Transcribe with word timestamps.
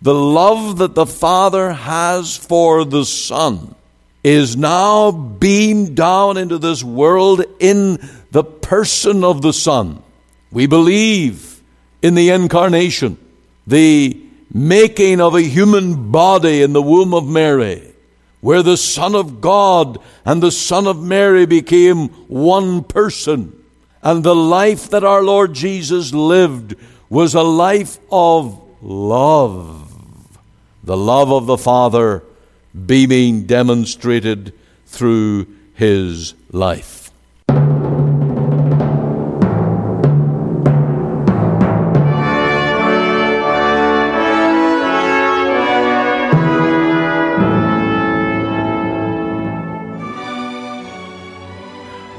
The 0.00 0.14
love 0.14 0.78
that 0.78 0.94
the 0.94 1.06
Father 1.06 1.72
has 1.72 2.36
for 2.36 2.84
the 2.84 3.04
Son 3.04 3.74
is 4.22 4.56
now 4.56 5.10
beamed 5.10 5.96
down 5.96 6.36
into 6.36 6.58
this 6.58 6.84
world 6.84 7.42
in 7.58 7.98
the 8.30 8.44
person 8.44 9.24
of 9.24 9.42
the 9.42 9.52
Son. 9.52 10.02
We 10.52 10.66
believe 10.66 11.60
in 12.00 12.14
the 12.14 12.30
incarnation, 12.30 13.18
the 13.66 14.20
making 14.52 15.20
of 15.20 15.34
a 15.34 15.42
human 15.42 16.10
body 16.10 16.62
in 16.62 16.72
the 16.72 16.82
womb 16.82 17.12
of 17.12 17.26
Mary, 17.26 17.92
where 18.40 18.62
the 18.62 18.76
Son 18.76 19.14
of 19.14 19.40
God 19.40 19.98
and 20.24 20.42
the 20.42 20.52
Son 20.52 20.86
of 20.86 21.02
Mary 21.02 21.44
became 21.44 22.08
one 22.28 22.84
person. 22.84 23.52
And 24.00 24.22
the 24.22 24.36
life 24.36 24.90
that 24.90 25.02
our 25.02 25.24
Lord 25.24 25.54
Jesus 25.54 26.14
lived 26.14 26.76
was 27.08 27.34
a 27.34 27.42
life 27.42 27.98
of 28.12 28.62
love. 28.80 29.87
The 30.88 30.96
love 30.96 31.30
of 31.30 31.44
the 31.44 31.58
Father 31.58 32.22
being 32.86 33.44
demonstrated 33.44 34.54
through 34.86 35.46
his 35.74 36.32
life. 36.50 37.10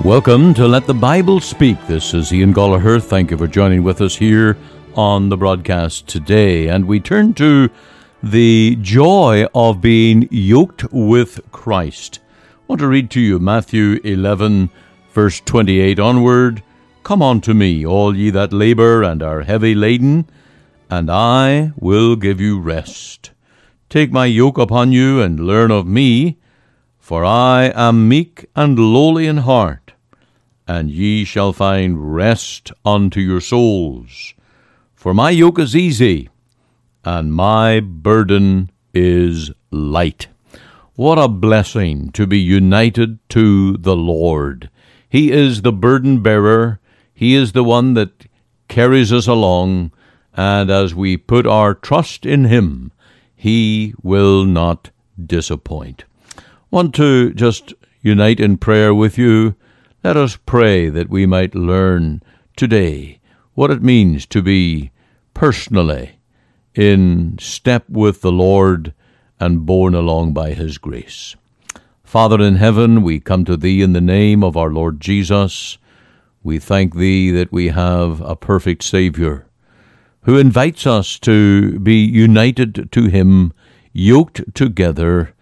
Welcome 0.05 0.53
to 0.53 0.67
Let 0.67 0.86
the 0.86 0.94
Bible 0.94 1.39
Speak. 1.39 1.80
This 1.88 2.13
is 2.13 2.31
Ian 2.31 2.53
Goligher. 2.53 3.02
Thank 3.02 3.31
you 3.31 3.38
for 3.39 3.47
joining 3.47 3.81
with 3.81 3.99
us 3.99 4.17
here 4.17 4.59
on 4.94 5.30
the 5.30 5.38
broadcast 5.38 6.08
today. 6.08 6.67
And 6.67 6.86
we 6.86 6.99
turn 6.99 7.33
to 7.33 7.72
the 8.22 8.78
joy 8.82 9.46
of 9.55 9.80
being 9.80 10.28
yoked 10.30 10.84
with 10.91 11.40
Christ. 11.52 12.20
I 12.53 12.59
want 12.67 12.81
to 12.81 12.88
read 12.88 13.09
to 13.11 13.22
you 13.22 13.39
Matthew 13.39 14.00
11, 14.03 14.70
verse 15.14 15.39
28 15.39 16.00
onward. 16.00 16.61
Come 17.03 17.22
unto 17.22 17.53
me, 17.53 17.86
all 17.86 18.16
ye 18.16 18.30
that 18.31 18.52
labor 18.52 19.03
and 19.03 19.23
are 19.23 19.44
heavy 19.44 19.73
laden, 19.73 20.30
and 20.89 21.09
I 21.09 21.72
will 21.78 22.17
give 22.17 22.42
you 22.42 22.59
rest. 22.59 23.31
Take 23.89 24.11
my 24.11 24.26
yoke 24.26 24.58
upon 24.58 24.92
you 24.92 25.22
and 25.22 25.39
learn 25.39 25.72
of 25.72 25.88
me, 25.88 26.38
for 27.00 27.23
I 27.23 27.72
am 27.73 28.09
meek 28.09 28.48
and 28.54 28.78
lowly 28.78 29.28
in 29.28 29.38
heart, 29.38 29.94
and 30.67 30.92
ye 30.92 31.23
shall 31.23 31.54
find 31.54 32.14
rest 32.14 32.73
unto 32.83 33.22
your 33.22 33.42
souls. 33.42 34.33
For 34.94 35.14
my 35.14 35.30
yoke 35.30 35.58
is 35.58 35.73
easy 35.73 36.28
and 37.03 37.33
my 37.33 37.80
burden 37.80 38.69
is 38.94 39.52
light. 39.72 40.28
What 40.95 41.17
a 41.17 41.28
blessing 41.28 42.11
to 42.11 42.28
be 42.28 42.39
united 42.39 43.19
to 43.30 43.78
the 43.78 43.95
Lord. 43.95 44.69
He 45.09 45.31
is 45.31 45.61
the 45.61 45.72
burden 45.72 46.22
bearer, 46.22 46.80
He 47.14 47.36
is 47.36 47.53
the 47.53 47.64
one 47.64 47.94
that 47.94 48.27
carries 48.67 49.14
us 49.14 49.27
along, 49.27 49.92
and 50.33 50.70
as 50.70 50.94
we 50.94 51.17
put 51.17 51.47
our 51.47 51.73
trust 51.73 52.25
in 52.25 52.45
Him, 52.45 52.92
He 53.36 53.94
will 54.03 54.44
not 54.44 54.92
disappoint. 55.17 56.03
Want 56.70 56.94
to 56.95 57.33
just 57.33 57.73
unite 58.02 58.39
in 58.39 58.58
prayer 58.58 58.94
with 58.94 59.17
you? 59.17 59.55
Let 60.03 60.17
us 60.17 60.38
pray 60.45 60.89
that 60.89 61.09
we 61.09 61.25
might 61.25 61.55
learn 61.55 62.22
today 62.55 63.20
what 63.53 63.72
it 63.72 63.81
means 63.81 64.25
to 64.27 64.42
be 64.42 64.92
personally 65.33 66.19
in 66.80 67.38
step 67.39 67.83
with 67.89 68.22
the 68.22 68.31
Lord 68.31 68.94
and 69.38 69.66
borne 69.66 69.94
along 69.94 70.31
by 70.31 70.53
His 70.53 70.77
grace. 70.77 71.36
Father 72.05 72.41
in 72.41 72.55
heaven, 72.55 73.03
we 73.03 73.19
come 73.19 73.44
to 73.44 73.58
Thee 73.58 73.81
in 73.81 73.91
the 73.91 73.99
name 73.99 74.45
of 74.45 74.55
our 74.55 74.69
Lord 74.69 75.02
Jesus. 75.02 75.77
We 76.42 76.58
thank 76.58 76.95
Thee 76.95 77.31
that 77.31 77.52
we 77.52 77.67
have 77.67 78.21
a 78.21 78.37
perfect 78.37 78.83
Saviour 78.83 79.45
who 80.23 80.37
invites 80.37 80.87
us 80.87 81.20
to 81.20 81.80
be 81.80 82.05
united 82.05 82.89
to 82.93 83.05
Him, 83.05 83.52
yoked 83.92 84.55
together, 84.55 85.33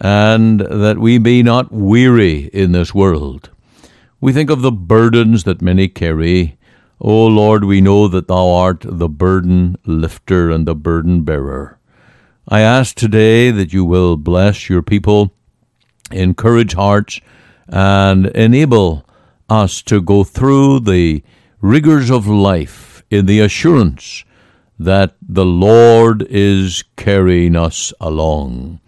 and 0.00 0.60
that 0.60 0.98
we 0.98 1.18
be 1.18 1.42
not 1.42 1.70
weary 1.70 2.46
in 2.46 2.72
this 2.72 2.94
world. 2.94 3.50
We 4.22 4.32
think 4.32 4.48
of 4.48 4.62
the 4.62 4.72
burdens 4.72 5.44
that 5.44 5.60
many 5.60 5.88
carry, 5.88 6.57
O 7.00 7.26
Lord, 7.26 7.64
we 7.64 7.80
know 7.80 8.08
that 8.08 8.26
Thou 8.26 8.48
art 8.48 8.84
the 8.84 9.08
burden 9.08 9.76
lifter 9.86 10.50
and 10.50 10.66
the 10.66 10.74
burden 10.74 11.22
bearer. 11.22 11.78
I 12.48 12.60
ask 12.60 12.96
today 12.96 13.52
that 13.52 13.72
you 13.72 13.84
will 13.84 14.16
bless 14.16 14.68
your 14.68 14.82
people, 14.82 15.32
encourage 16.10 16.74
hearts, 16.74 17.20
and 17.68 18.26
enable 18.28 19.06
us 19.48 19.80
to 19.82 20.00
go 20.00 20.24
through 20.24 20.80
the 20.80 21.22
rigors 21.60 22.10
of 22.10 22.26
life 22.26 23.04
in 23.10 23.26
the 23.26 23.40
assurance 23.40 24.24
that 24.76 25.14
the 25.22 25.44
Lord 25.44 26.26
is 26.28 26.82
carrying 26.96 27.54
us 27.54 27.92
along. 28.00 28.80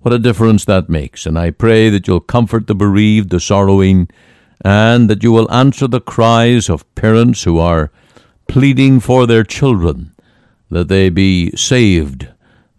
What 0.00 0.12
a 0.12 0.18
difference 0.18 0.66
that 0.66 0.90
makes. 0.90 1.24
And 1.24 1.38
I 1.38 1.50
pray 1.50 1.88
that 1.88 2.06
you'll 2.06 2.20
comfort 2.20 2.66
the 2.66 2.74
bereaved, 2.74 3.30
the 3.30 3.40
sorrowing, 3.40 4.08
and 4.64 5.10
that 5.10 5.22
you 5.22 5.30
will 5.30 5.50
answer 5.52 5.86
the 5.86 6.00
cries 6.00 6.70
of 6.70 6.92
parents 6.94 7.44
who 7.44 7.58
are 7.58 7.92
pleading 8.48 8.98
for 8.98 9.26
their 9.26 9.44
children, 9.44 10.14
that 10.70 10.88
they 10.88 11.10
be 11.10 11.50
saved, 11.50 12.28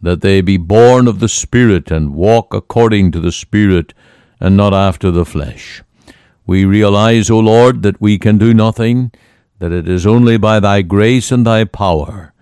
that 0.02 0.22
they 0.22 0.42
be 0.42 0.58
born 0.58 1.08
of 1.08 1.20
the 1.20 1.30
Spirit 1.30 1.92
and 1.92 2.16
walk 2.16 2.54
according 2.54 3.12
to 3.12 3.20
the 3.20 3.32
Spirit 3.32 3.94
and 4.40 4.58
not 4.58 4.74
after 4.74 5.12
the 5.12 5.26
flesh. 5.26 5.84
We 6.48 6.66
realize, 6.66 7.30
O 7.30 7.40
Lord, 7.40 7.84
that 7.84 8.02
we 8.02 8.18
can 8.18 8.38
do 8.38 8.54
nothing, 8.54 9.12
that 9.60 9.72
it 9.72 9.88
is 9.88 10.06
only 10.06 10.38
by 10.38 10.60
Thy 10.60 10.82
grace 10.82 11.32
and 11.32 11.46
Thy 11.46 11.66
power 11.66 12.34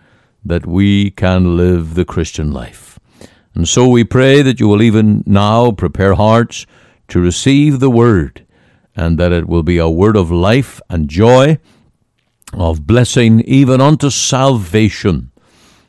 that 0.46 0.66
we 0.66 1.12
can 1.12 1.56
live 1.56 1.96
the 1.96 2.06
Christian 2.06 2.52
life. 2.52 3.00
And 3.56 3.68
so 3.68 3.88
we 3.88 4.04
pray 4.04 4.42
that 4.42 4.60
you 4.60 4.68
will 4.68 4.82
even 4.82 5.24
now 5.26 5.72
prepare 5.72 6.16
hearts 6.16 6.66
to 7.10 7.22
receive 7.22 7.80
the 7.80 7.90
Word 7.90 8.43
and 8.96 9.18
that 9.18 9.32
it 9.32 9.48
will 9.48 9.64
be 9.64 9.78
a 9.78 9.90
word 9.90 10.16
of 10.16 10.32
life 10.32 10.82
and 10.90 11.10
joy, 11.10 11.58
of 12.54 12.86
blessing 12.86 13.42
even 13.42 13.82
unto 13.82 14.10
salvation. 14.10 15.32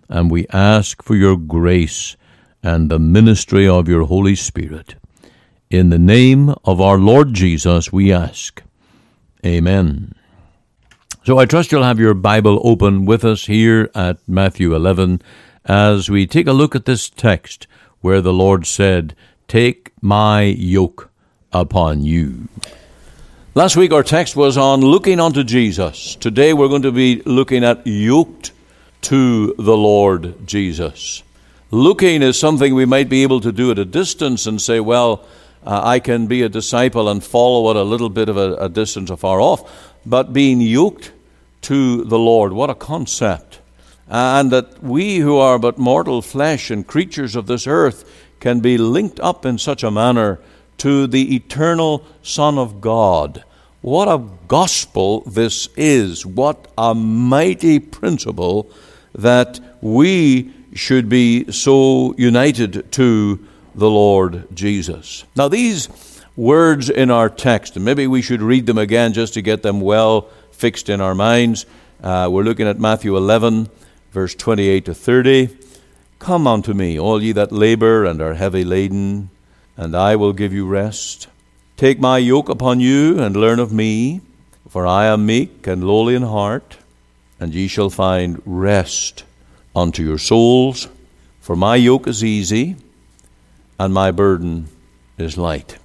And 0.08 0.30
we 0.30 0.46
ask 0.48 1.02
for 1.02 1.14
your 1.14 1.36
grace 1.36 2.16
and 2.62 2.90
the 2.90 2.98
ministry 2.98 3.68
of 3.68 3.88
your 3.88 4.04
Holy 4.04 4.34
Spirit. 4.34 4.94
In 5.70 5.90
the 5.90 5.98
name 5.98 6.54
of 6.64 6.80
our 6.80 6.98
Lord 6.98 7.34
Jesus, 7.34 7.92
we 7.92 8.12
ask. 8.12 8.62
Amen. 9.44 10.14
So 11.24 11.38
I 11.38 11.46
trust 11.46 11.72
you'll 11.72 11.82
have 11.82 11.98
your 11.98 12.14
Bible 12.14 12.60
open 12.62 13.06
with 13.06 13.24
us 13.24 13.46
here 13.46 13.90
at 13.94 14.18
Matthew 14.28 14.74
11 14.74 15.22
as 15.64 16.10
we 16.10 16.26
take 16.26 16.46
a 16.46 16.52
look 16.52 16.74
at 16.74 16.84
this 16.84 17.08
text 17.08 17.66
where 18.00 18.20
the 18.20 18.32
Lord 18.32 18.66
said, 18.66 19.16
Take 19.48 19.92
my 20.00 20.42
yoke 20.42 21.10
upon 21.52 22.02
you. 22.02 22.48
Last 23.56 23.76
week 23.76 23.92
our 23.92 24.02
text 24.02 24.34
was 24.34 24.56
on 24.56 24.80
looking 24.80 25.20
unto 25.20 25.44
Jesus. 25.44 26.16
Today 26.16 26.52
we're 26.52 26.66
going 26.66 26.82
to 26.82 26.90
be 26.90 27.22
looking 27.24 27.62
at 27.62 27.86
yoked 27.86 28.50
to 29.02 29.54
the 29.56 29.76
Lord 29.76 30.44
Jesus. 30.44 31.22
Looking 31.70 32.20
is 32.22 32.36
something 32.36 32.74
we 32.74 32.84
might 32.84 33.08
be 33.08 33.22
able 33.22 33.40
to 33.42 33.52
do 33.52 33.70
at 33.70 33.78
a 33.78 33.84
distance 33.84 34.46
and 34.46 34.60
say, 34.60 34.80
well, 34.80 35.24
uh, 35.64 35.82
I 35.84 36.00
can 36.00 36.26
be 36.26 36.42
a 36.42 36.48
disciple 36.48 37.08
and 37.08 37.22
follow 37.22 37.70
at 37.70 37.76
a 37.76 37.84
little 37.84 38.08
bit 38.08 38.28
of 38.28 38.36
a, 38.36 38.56
a 38.56 38.68
distance 38.68 39.08
afar 39.08 39.40
off. 39.40 39.94
But 40.04 40.32
being 40.32 40.60
yoked 40.60 41.12
to 41.62 42.02
the 42.02 42.18
Lord, 42.18 42.52
what 42.52 42.70
a 42.70 42.74
concept. 42.74 43.60
And 44.08 44.50
that 44.50 44.82
we 44.82 45.18
who 45.18 45.36
are 45.36 45.60
but 45.60 45.78
mortal 45.78 46.22
flesh 46.22 46.72
and 46.72 46.84
creatures 46.84 47.36
of 47.36 47.46
this 47.46 47.68
earth 47.68 48.04
can 48.40 48.58
be 48.58 48.78
linked 48.78 49.20
up 49.20 49.46
in 49.46 49.58
such 49.58 49.84
a 49.84 49.92
manner 49.92 50.40
to 50.78 51.06
the 51.06 51.34
eternal 51.34 52.04
Son 52.22 52.58
of 52.58 52.80
God. 52.80 53.44
What 53.84 54.08
a 54.08 54.24
gospel 54.48 55.20
this 55.26 55.68
is. 55.76 56.24
What 56.24 56.72
a 56.78 56.94
mighty 56.94 57.78
principle 57.80 58.70
that 59.14 59.60
we 59.82 60.54
should 60.72 61.10
be 61.10 61.52
so 61.52 62.14
united 62.16 62.90
to 62.92 63.46
the 63.74 63.90
Lord 63.90 64.48
Jesus. 64.56 65.24
Now, 65.36 65.48
these 65.48 65.90
words 66.34 66.88
in 66.88 67.10
our 67.10 67.28
text, 67.28 67.76
and 67.76 67.84
maybe 67.84 68.06
we 68.06 68.22
should 68.22 68.40
read 68.40 68.64
them 68.64 68.78
again 68.78 69.12
just 69.12 69.34
to 69.34 69.42
get 69.42 69.62
them 69.62 69.82
well 69.82 70.30
fixed 70.50 70.88
in 70.88 71.02
our 71.02 71.14
minds. 71.14 71.66
Uh, 72.02 72.30
we're 72.32 72.42
looking 72.42 72.66
at 72.66 72.80
Matthew 72.80 73.14
11, 73.18 73.68
verse 74.12 74.34
28 74.34 74.86
to 74.86 74.94
30. 74.94 75.58
Come 76.20 76.46
unto 76.46 76.72
me, 76.72 76.98
all 76.98 77.22
ye 77.22 77.32
that 77.32 77.52
labor 77.52 78.06
and 78.06 78.22
are 78.22 78.32
heavy 78.32 78.64
laden 78.64 79.28
and 79.76 79.94
I 79.94 80.16
will 80.16 80.32
give 80.32 80.54
you 80.54 80.66
rest. 80.66 81.28
Take 81.76 81.98
my 81.98 82.18
yoke 82.18 82.48
upon 82.48 82.78
you 82.78 83.20
and 83.20 83.36
learn 83.36 83.58
of 83.58 83.72
me, 83.72 84.20
for 84.68 84.86
I 84.86 85.06
am 85.06 85.26
meek 85.26 85.66
and 85.66 85.82
lowly 85.82 86.14
in 86.14 86.22
heart, 86.22 86.76
and 87.40 87.52
ye 87.52 87.66
shall 87.66 87.90
find 87.90 88.40
rest 88.46 89.24
unto 89.74 90.04
your 90.04 90.18
souls. 90.18 90.88
For 91.40 91.56
my 91.56 91.74
yoke 91.74 92.06
is 92.06 92.22
easy 92.22 92.76
and 93.78 93.92
my 93.92 94.12
burden 94.12 94.68
is 95.18 95.36
light. 95.36 95.78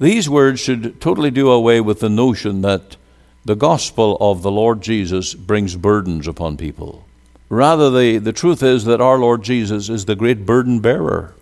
These 0.00 0.28
words 0.28 0.60
should 0.60 1.00
totally 1.00 1.30
do 1.30 1.50
away 1.50 1.80
with 1.80 2.00
the 2.00 2.10
notion 2.10 2.62
that 2.62 2.96
the 3.44 3.54
gospel 3.54 4.18
of 4.20 4.42
the 4.42 4.50
Lord 4.50 4.82
Jesus 4.82 5.34
brings 5.34 5.76
burdens 5.76 6.26
upon 6.26 6.56
people. 6.56 7.06
Rather, 7.48 7.90
the, 7.90 8.18
the 8.18 8.32
truth 8.32 8.60
is 8.60 8.84
that 8.86 9.00
our 9.00 9.18
Lord 9.18 9.44
Jesus 9.44 9.88
is 9.88 10.04
the 10.04 10.16
great 10.16 10.44
burden 10.44 10.80
bearer, 10.80 11.34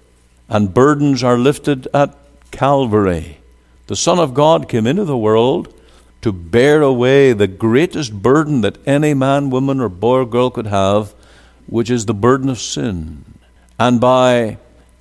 and 0.50 0.74
burdens 0.74 1.24
are 1.24 1.38
lifted 1.38 1.88
at 1.94 2.14
Calvary. 2.50 3.38
The 3.86 3.96
Son 3.96 4.18
of 4.18 4.32
God 4.34 4.68
came 4.68 4.86
into 4.86 5.04
the 5.04 5.18
world 5.18 5.72
to 6.22 6.32
bear 6.32 6.80
away 6.80 7.34
the 7.34 7.46
greatest 7.46 8.22
burden 8.22 8.62
that 8.62 8.78
any 8.86 9.12
man, 9.12 9.50
woman, 9.50 9.78
or 9.78 9.90
boy 9.90 10.20
or 10.20 10.26
girl 10.26 10.48
could 10.48 10.66
have, 10.66 11.14
which 11.66 11.90
is 11.90 12.06
the 12.06 12.14
burden 12.14 12.48
of 12.48 12.58
sin. 12.58 13.24
And 13.78 14.00
by 14.00 14.56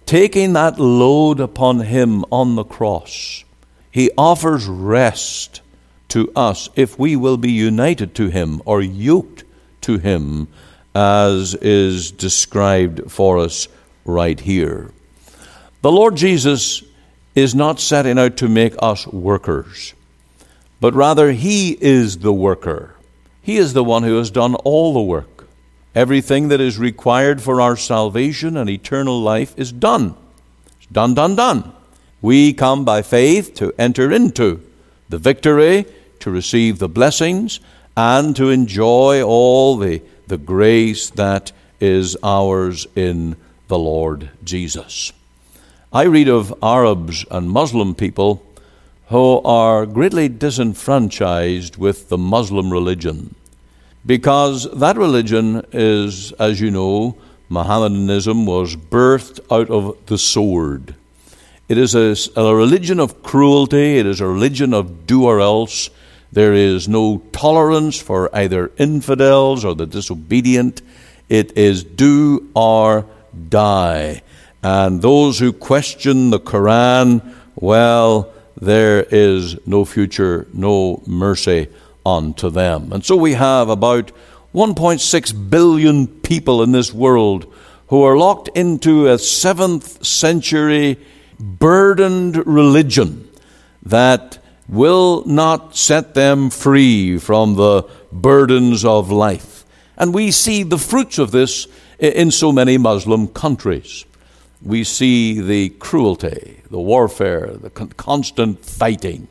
taking 0.06 0.54
that 0.54 0.80
load 0.80 1.40
upon 1.40 1.80
him 1.80 2.26
on 2.30 2.56
the 2.56 2.66
cross, 2.66 3.46
he 3.90 4.12
offers 4.18 4.66
rest 4.66 5.62
to 6.10 6.30
us 6.36 6.68
if 6.76 7.00
we 7.00 7.16
will 7.16 7.38
be 7.38 7.52
united 7.52 8.14
to 8.16 8.28
him 8.28 8.62
or 8.66 8.82
yoked 8.82 9.46
to 9.82 9.98
him, 9.98 10.50
as 10.94 11.56
is 11.56 12.12
described 12.12 13.10
for 13.10 13.40
us 13.40 13.70
right 14.04 14.40
here. 14.42 14.92
The 15.82 15.92
Lord 15.92 16.18
Jesus 16.18 16.84
is 17.36 17.56
not 17.56 17.80
setting 17.80 18.20
out 18.20 18.38
to 18.38 18.48
make 18.48 18.76
us 18.80 19.08
workers, 19.08 19.94
but 20.80 20.94
rather 20.94 21.32
he 21.32 21.78
is 21.82 22.20
the 22.20 22.34
worker. 22.34 22.96
He 23.42 23.58
is 23.58 23.74
the 23.74 23.84
one 23.84 24.04
who 24.04 24.18
has 24.18 24.32
done 24.32 24.56
all 24.56 24.94
the 24.94 25.02
work. 25.02 25.48
Everything 25.96 26.48
that 26.48 26.62
is 26.62 26.78
required 26.78 27.42
for 27.42 27.62
our 27.62 27.76
salvation 27.76 28.58
and 28.58 28.70
eternal 28.70 29.20
life 29.22 29.54
is 29.58 29.72
done. 29.72 30.16
It's 30.78 30.88
done, 30.88 31.14
done, 31.14 31.36
done. 31.36 31.72
We 32.22 32.54
come 32.54 32.86
by 32.86 33.02
faith 33.02 33.54
to 33.56 33.74
enter 33.78 34.12
into 34.12 34.62
the 35.10 35.18
victory, 35.18 35.86
to 36.20 36.32
receive 36.32 36.80
the 36.80 36.90
blessings, 36.90 37.60
and 37.96 38.36
to 38.36 38.50
enjoy 38.50 39.22
all 39.22 39.78
the, 39.78 40.02
the 40.28 40.38
grace 40.38 41.10
that 41.12 41.52
is 41.80 42.18
ours 42.24 42.88
in 42.96 43.36
the 43.68 43.78
Lord 43.78 44.30
Jesus. 44.44 45.12
I 45.96 46.06
read 46.06 46.28
of 46.28 46.52
Arabs 46.64 47.24
and 47.30 47.52
Muslim 47.52 47.94
people 47.94 48.44
who 49.10 49.40
are 49.46 49.86
greatly 49.86 50.28
disenfranchised 50.28 51.78
with 51.78 52.10
the 52.10 52.18
Muslim 52.18 52.72
religion 52.72 53.36
because 54.04 54.68
that 54.74 54.98
religion 54.98 55.64
is, 55.72 56.32
as 56.34 56.60
you 56.60 56.72
know, 56.72 57.16
Mohammedanism 57.48 58.48
was 58.48 58.76
birthed 58.76 59.40
out 59.52 59.70
of 59.70 59.96
the 60.08 60.18
sword. 60.18 60.96
It 61.70 61.78
is 61.78 61.94
a, 61.94 62.16
a, 62.42 62.56
religion 62.56 63.00
of 63.00 63.22
cruelty, 63.22 64.00
it 64.00 64.08
is 64.08 64.20
a 64.20 64.26
religion 64.26 64.74
of 64.74 65.06
do 65.06 65.26
or 65.26 65.40
else. 65.40 65.92
There 66.32 66.56
is 66.56 66.88
no 66.88 67.20
tolerance 67.34 68.02
for 68.02 68.36
either 68.36 68.72
infidels 68.80 69.64
or 69.64 69.76
the 69.76 69.86
disobedient. 69.86 70.82
It 71.30 71.56
is 71.56 71.84
do 71.84 72.50
or 72.56 73.06
die. 73.50 74.24
And 74.64 75.02
those 75.02 75.40
who 75.40 75.52
question 75.52 76.30
the 76.30 76.40
Quran, 76.40 77.22
well, 77.56 78.32
there 78.60 79.04
is 79.04 79.58
no 79.68 79.84
future, 79.84 80.48
no 80.54 81.04
mercy 81.06 81.68
unto 82.06 82.50
them. 82.50 82.94
And 82.94 83.04
so 83.04 83.18
we 83.18 83.34
have 83.34 83.68
about 83.68 84.12
1.6 84.54 85.50
billion 85.50 86.08
people 86.08 86.64
in 86.64 86.72
this 86.72 86.94
world 86.94 87.54
who 87.88 88.04
are 88.04 88.18
locked 88.18 88.50
into 88.56 89.08
a 89.08 89.18
seventh 89.18 90.06
century 90.06 90.98
burdened 91.40 92.48
religion 92.48 93.28
that 93.84 94.40
will 94.70 95.26
not 95.26 95.76
set 95.76 96.14
them 96.14 96.50
free 96.50 97.18
from 97.18 97.56
the 97.56 97.84
burdens 98.12 98.86
of 98.86 99.12
life. 99.12 99.66
And 99.98 100.14
we 100.14 100.32
see 100.32 100.64
the 100.64 100.78
fruits 100.78 101.18
of 101.20 101.32
this 101.32 101.68
in 102.00 102.32
so 102.32 102.52
many 102.52 102.78
Muslim 102.78 103.28
countries. 103.28 104.06
We 104.64 104.84
see 104.84 105.42
the 105.42 105.70
cruelty, 105.70 106.62
the 106.70 106.80
warfare, 106.80 107.52
the 107.54 107.70
constant 107.70 108.64
fighting. 108.64 109.28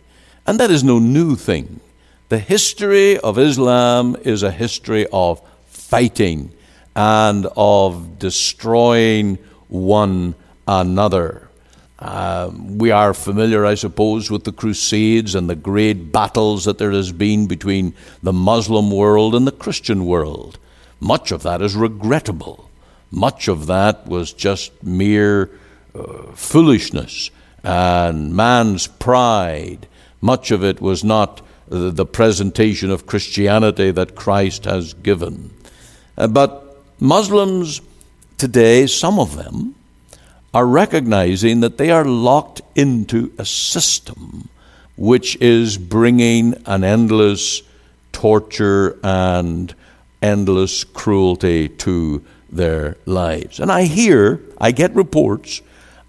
And 0.46 0.61
that 0.61 0.70
is 0.70 0.84
no 0.84 0.99
new 0.99 1.37
thing. 1.37 1.81
The 2.29 2.38
history 2.38 3.19
of 3.19 3.38
Islam 3.38 4.17
is 4.23 4.43
a 4.43 4.50
history 4.50 5.06
of 5.12 5.40
fighting 5.67 6.52
and 6.94 7.46
of 7.56 8.19
destroying 8.19 9.38
one 9.69 10.34
another. 10.67 11.49
Um, 11.99 12.79
we 12.79 12.90
are 12.90 13.14
familiar, 13.14 13.64
I 13.64 13.75
suppose, 13.75 14.31
with 14.31 14.44
the 14.44 14.52
Crusades 14.52 15.34
and 15.34 15.49
the 15.49 15.55
great 15.55 16.11
battles 16.11 16.64
that 16.64 16.79
there 16.79 16.90
has 16.90 17.12
been 17.12 17.46
between 17.46 17.94
the 18.23 18.32
Muslim 18.32 18.90
world 18.90 19.34
and 19.34 19.46
the 19.46 19.52
Christian 19.52 20.05
world. 20.05 20.58
Much 20.99 21.31
of 21.31 21.43
that 21.44 21.62
is 21.62 21.76
regrettable. 21.76 22.69
Much 23.12 23.46
of 23.46 23.66
that 23.66 24.06
was 24.06 24.32
just 24.32 24.82
mere 24.82 25.50
uh, 25.94 26.32
foolishness 26.34 27.30
and 27.62 28.34
man's 28.34 28.86
pride. 28.88 29.86
Much 30.20 30.50
of 30.50 30.64
it 30.64 30.80
was 30.80 31.04
not 31.04 31.42
the 31.68 32.06
presentation 32.06 32.90
of 32.90 33.06
Christianity 33.06 33.90
that 33.92 34.14
Christ 34.14 34.64
has 34.64 34.94
given. 34.94 35.50
Uh, 36.18 36.26
but 36.26 36.82
Muslims 36.98 37.80
today, 38.38 38.86
some 38.86 39.18
of 39.18 39.36
them, 39.36 39.74
are 40.54 40.66
recognizing 40.66 41.60
that 41.60 41.78
they 41.78 41.90
are 41.90 42.04
locked 42.04 42.60
into 42.74 43.32
a 43.38 43.44
system 43.44 44.48
which 44.96 45.36
is 45.40 45.78
bringing 45.78 46.54
an 46.66 46.84
endless 46.84 47.62
torture 48.12 48.98
and 49.02 49.74
endless 50.20 50.84
cruelty 50.84 51.68
to 51.68 52.22
their 52.52 52.96
lives. 53.06 53.58
And 53.58 53.72
I 53.72 53.84
hear, 53.84 54.40
I 54.58 54.70
get 54.70 54.94
reports, 54.94 55.62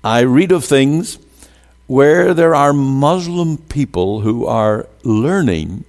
I 0.03 0.21
read 0.21 0.51
of 0.51 0.65
things 0.65 1.17
where 1.87 2.33
there 2.33 2.53
are 2.53 2.73
Muslim 2.73 3.57
people 3.57 4.21
who 4.21 4.45
are 4.45 4.87
learning 5.03 5.85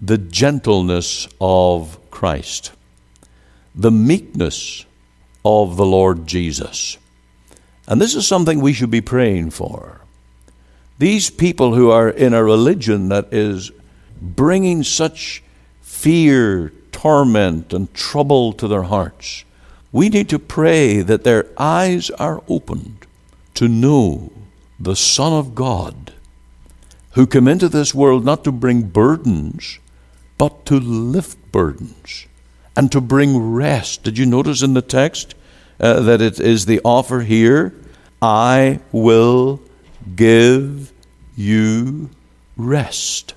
the 0.00 0.18
gentleness 0.18 1.26
of 1.40 1.98
Christ, 2.10 2.72
the 3.74 3.90
meekness 3.90 4.84
of 5.44 5.76
the 5.76 5.86
Lord 5.86 6.26
Jesus. 6.26 6.98
And 7.86 8.00
this 8.00 8.14
is 8.14 8.26
something 8.26 8.60
we 8.60 8.72
should 8.72 8.90
be 8.90 9.00
praying 9.00 9.50
for. 9.50 10.00
These 10.98 11.30
people 11.30 11.74
who 11.74 11.90
are 11.90 12.08
in 12.08 12.34
a 12.34 12.44
religion 12.44 13.08
that 13.08 13.32
is 13.32 13.72
bringing 14.20 14.82
such 14.82 15.42
fear, 15.82 16.72
torment, 16.92 17.72
and 17.72 17.92
trouble 17.92 18.52
to 18.54 18.68
their 18.68 18.84
hearts, 18.84 19.44
we 19.94 20.08
need 20.08 20.28
to 20.28 20.40
pray 20.40 21.02
that 21.02 21.22
their 21.22 21.46
eyes 21.56 22.10
are 22.10 22.42
opened 22.48 23.06
to 23.54 23.68
know 23.68 24.32
the 24.76 24.96
Son 24.96 25.32
of 25.32 25.54
God, 25.54 26.12
who 27.12 27.28
came 27.28 27.46
into 27.46 27.68
this 27.68 27.94
world 27.94 28.24
not 28.24 28.42
to 28.42 28.50
bring 28.50 28.82
burdens, 28.82 29.78
but 30.36 30.66
to 30.66 30.80
lift 30.80 31.38
burdens 31.52 32.26
and 32.76 32.90
to 32.90 33.00
bring 33.00 33.52
rest. 33.52 34.02
Did 34.02 34.18
you 34.18 34.26
notice 34.26 34.62
in 34.62 34.74
the 34.74 34.82
text 34.82 35.36
uh, 35.78 36.00
that 36.00 36.20
it 36.20 36.40
is 36.40 36.66
the 36.66 36.80
offer 36.84 37.20
here? 37.20 37.72
I 38.20 38.80
will 38.90 39.60
give 40.16 40.92
you 41.36 42.10
rest. 42.56 43.34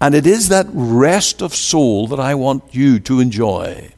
And 0.00 0.14
it 0.14 0.26
is 0.26 0.48
that 0.48 0.68
rest 0.72 1.42
of 1.42 1.54
soul 1.54 2.06
that 2.06 2.18
I 2.18 2.34
want 2.34 2.74
you 2.74 2.98
to 3.00 3.20
enjoy. 3.20 3.92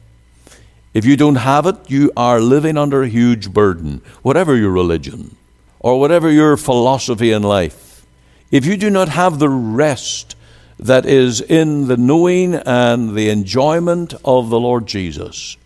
If 0.93 1.05
you 1.05 1.17
don't 1.17 1.35
have 1.35 1.65
it, 1.65 1.89
you 1.89 2.11
are 2.15 2.39
living 2.39 2.77
under 2.77 3.03
a 3.03 3.09
huge 3.09 3.51
burden, 3.51 4.01
whatever 4.21 4.55
your 4.55 4.71
religion 4.71 5.35
or 5.79 5.99
whatever 5.99 6.29
your 6.29 6.55
philosophy 6.55 7.31
in 7.31 7.43
life, 7.43 8.05
if 8.51 8.65
you 8.65 8.77
do 8.77 8.89
not 8.89 9.09
have 9.09 9.39
the 9.39 9.49
rest 9.49 10.35
that 10.79 11.05
is 11.05 11.41
in 11.41 11.87
the 11.87 11.97
knowing 11.97 12.53
and 12.55 13.15
the 13.15 13.29
enjoyment 13.29 14.13
of 14.23 14.49
the 14.49 14.59
Lord 14.59 14.85
Jesus, 14.85 15.57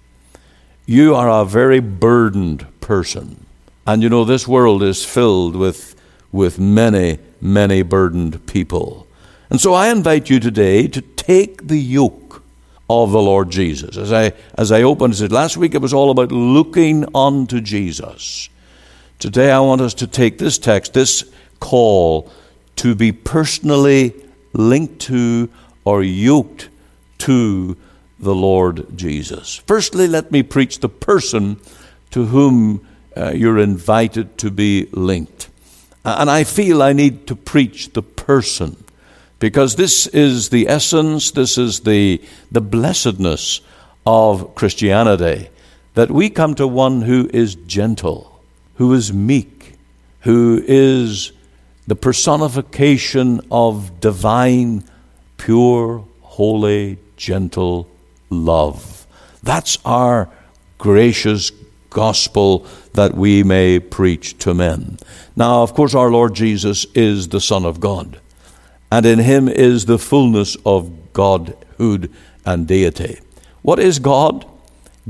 you 0.85 1.13
are 1.13 1.29
a 1.29 1.45
very 1.45 1.79
burdened 1.81 2.65
person. 2.79 3.45
And 3.85 4.01
you 4.01 4.09
know, 4.09 4.23
this 4.23 4.47
world 4.47 4.81
is 4.83 5.03
filled 5.03 5.55
with, 5.55 5.95
with 6.31 6.59
many, 6.59 7.19
many 7.41 7.81
burdened 7.81 8.45
people. 8.47 9.07
And 9.49 9.59
so 9.59 9.73
I 9.73 9.89
invite 9.89 10.29
you 10.29 10.39
today 10.39 10.87
to 10.87 11.01
take 11.01 11.67
the 11.67 11.77
yoke 11.77 12.26
of 12.89 13.11
the 13.11 13.21
Lord 13.21 13.49
Jesus. 13.49 13.97
As 13.97 14.11
I, 14.11 14.33
as 14.57 14.71
I 14.71 14.83
opened 14.83 15.19
it 15.19 15.31
last 15.31 15.57
week, 15.57 15.75
it 15.75 15.81
was 15.81 15.93
all 15.93 16.11
about 16.11 16.31
looking 16.31 17.05
unto 17.13 17.59
Jesus. 17.61 18.49
Today, 19.19 19.51
I 19.51 19.59
want 19.59 19.81
us 19.81 19.93
to 19.95 20.07
take 20.07 20.37
this 20.37 20.57
text, 20.57 20.93
this 20.93 21.29
call 21.59 22.31
to 22.77 22.95
be 22.95 23.11
personally 23.11 24.13
linked 24.53 25.01
to 25.01 25.49
or 25.83 26.03
yoked 26.03 26.69
to 27.19 27.75
the 28.19 28.35
Lord 28.35 28.97
Jesus. 28.97 29.55
Firstly, 29.67 30.07
let 30.07 30.31
me 30.31 30.43
preach 30.43 30.79
the 30.79 30.89
person 30.89 31.59
to 32.11 32.25
whom 32.25 32.87
uh, 33.15 33.31
you're 33.31 33.59
invited 33.59 34.37
to 34.37 34.51
be 34.51 34.87
linked. 34.91 35.49
And 36.05 36.29
I 36.29 36.43
feel 36.43 36.81
I 36.81 36.93
need 36.93 37.27
to 37.27 37.35
preach 37.35 37.93
the 37.93 38.03
person 38.03 38.83
because 39.39 39.75
this 39.75 40.07
is 40.07 40.49
the 40.49 40.67
essence, 40.67 41.31
this 41.31 41.57
is 41.57 41.81
the, 41.81 42.21
the 42.51 42.61
blessedness 42.61 43.61
of 44.05 44.55
Christianity 44.55 45.49
that 45.93 46.11
we 46.11 46.29
come 46.29 46.55
to 46.55 46.67
one 46.67 47.01
who 47.01 47.29
is 47.33 47.55
gentle, 47.55 48.39
who 48.75 48.93
is 48.93 49.11
meek, 49.11 49.73
who 50.21 50.63
is 50.67 51.31
the 51.87 51.95
personification 51.95 53.41
of 53.51 53.99
divine, 53.99 54.83
pure, 55.37 56.05
holy, 56.21 56.97
gentle 57.15 57.89
love. 58.29 59.07
That's 59.41 59.77
our 59.85 60.29
gracious 60.77 61.51
gospel 61.89 62.65
that 62.93 63.15
we 63.15 63.43
may 63.43 63.79
preach 63.79 64.37
to 64.39 64.53
men. 64.53 64.99
Now, 65.35 65.63
of 65.63 65.73
course, 65.73 65.95
our 65.95 66.11
Lord 66.11 66.35
Jesus 66.35 66.85
is 66.93 67.29
the 67.29 67.41
Son 67.41 67.65
of 67.65 67.79
God, 67.79 68.19
and 68.91 69.05
in 69.05 69.19
him 69.19 69.47
is 69.47 69.85
the 69.85 69.99
fullness 69.99 70.55
of 70.65 71.13
Godhood 71.13 72.11
and 72.45 72.67
deity. 72.67 73.19
What 73.61 73.79
is 73.79 73.99
God? 73.99 74.45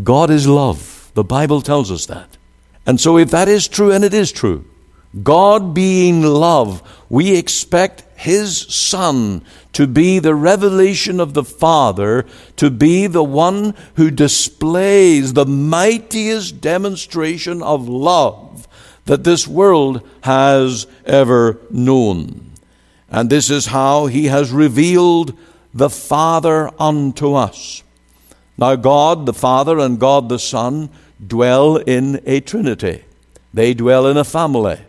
God 0.03 0.29
is 0.29 0.47
love. 0.47 1.11
The 1.13 1.23
Bible 1.23 1.61
tells 1.61 1.91
us 1.91 2.05
that. 2.07 2.37
And 2.85 2.99
so, 3.01 3.17
if 3.17 3.31
that 3.31 3.47
is 3.47 3.67
true, 3.67 3.91
and 3.91 4.03
it 4.03 4.13
is 4.13 4.31
true, 4.31 4.65
God 5.23 5.73
being 5.73 6.21
love, 6.21 6.81
we 7.09 7.35
expect 7.35 8.03
His 8.15 8.57
Son 8.57 9.43
to 9.73 9.87
be 9.87 10.19
the 10.19 10.35
revelation 10.35 11.19
of 11.19 11.33
the 11.33 11.43
Father, 11.43 12.25
to 12.55 12.69
be 12.69 13.07
the 13.07 13.23
one 13.23 13.75
who 13.95 14.09
displays 14.09 15.33
the 15.33 15.45
mightiest 15.45 16.61
demonstration 16.61 17.61
of 17.61 17.87
love 17.87 18.67
that 19.05 19.23
this 19.23 19.47
world 19.47 20.07
has 20.21 20.87
ever 21.05 21.59
known. 21.69 22.46
And 23.09 23.29
this 23.29 23.49
is 23.49 23.67
how 23.67 24.07
He 24.07 24.25
has 24.25 24.51
revealed 24.51 25.37
the 25.73 25.89
Father 25.89 26.71
unto 26.79 27.33
us. 27.33 27.83
Now, 28.57 28.75
God 28.75 29.25
the 29.25 29.33
Father 29.33 29.79
and 29.79 29.99
God 29.99 30.29
the 30.29 30.39
Son 30.39 30.89
dwell 31.25 31.77
in 31.77 32.21
a 32.25 32.39
Trinity, 32.39 33.03
they 33.53 33.73
dwell 33.73 34.07
in 34.07 34.17
a 34.17 34.23
family 34.23 34.79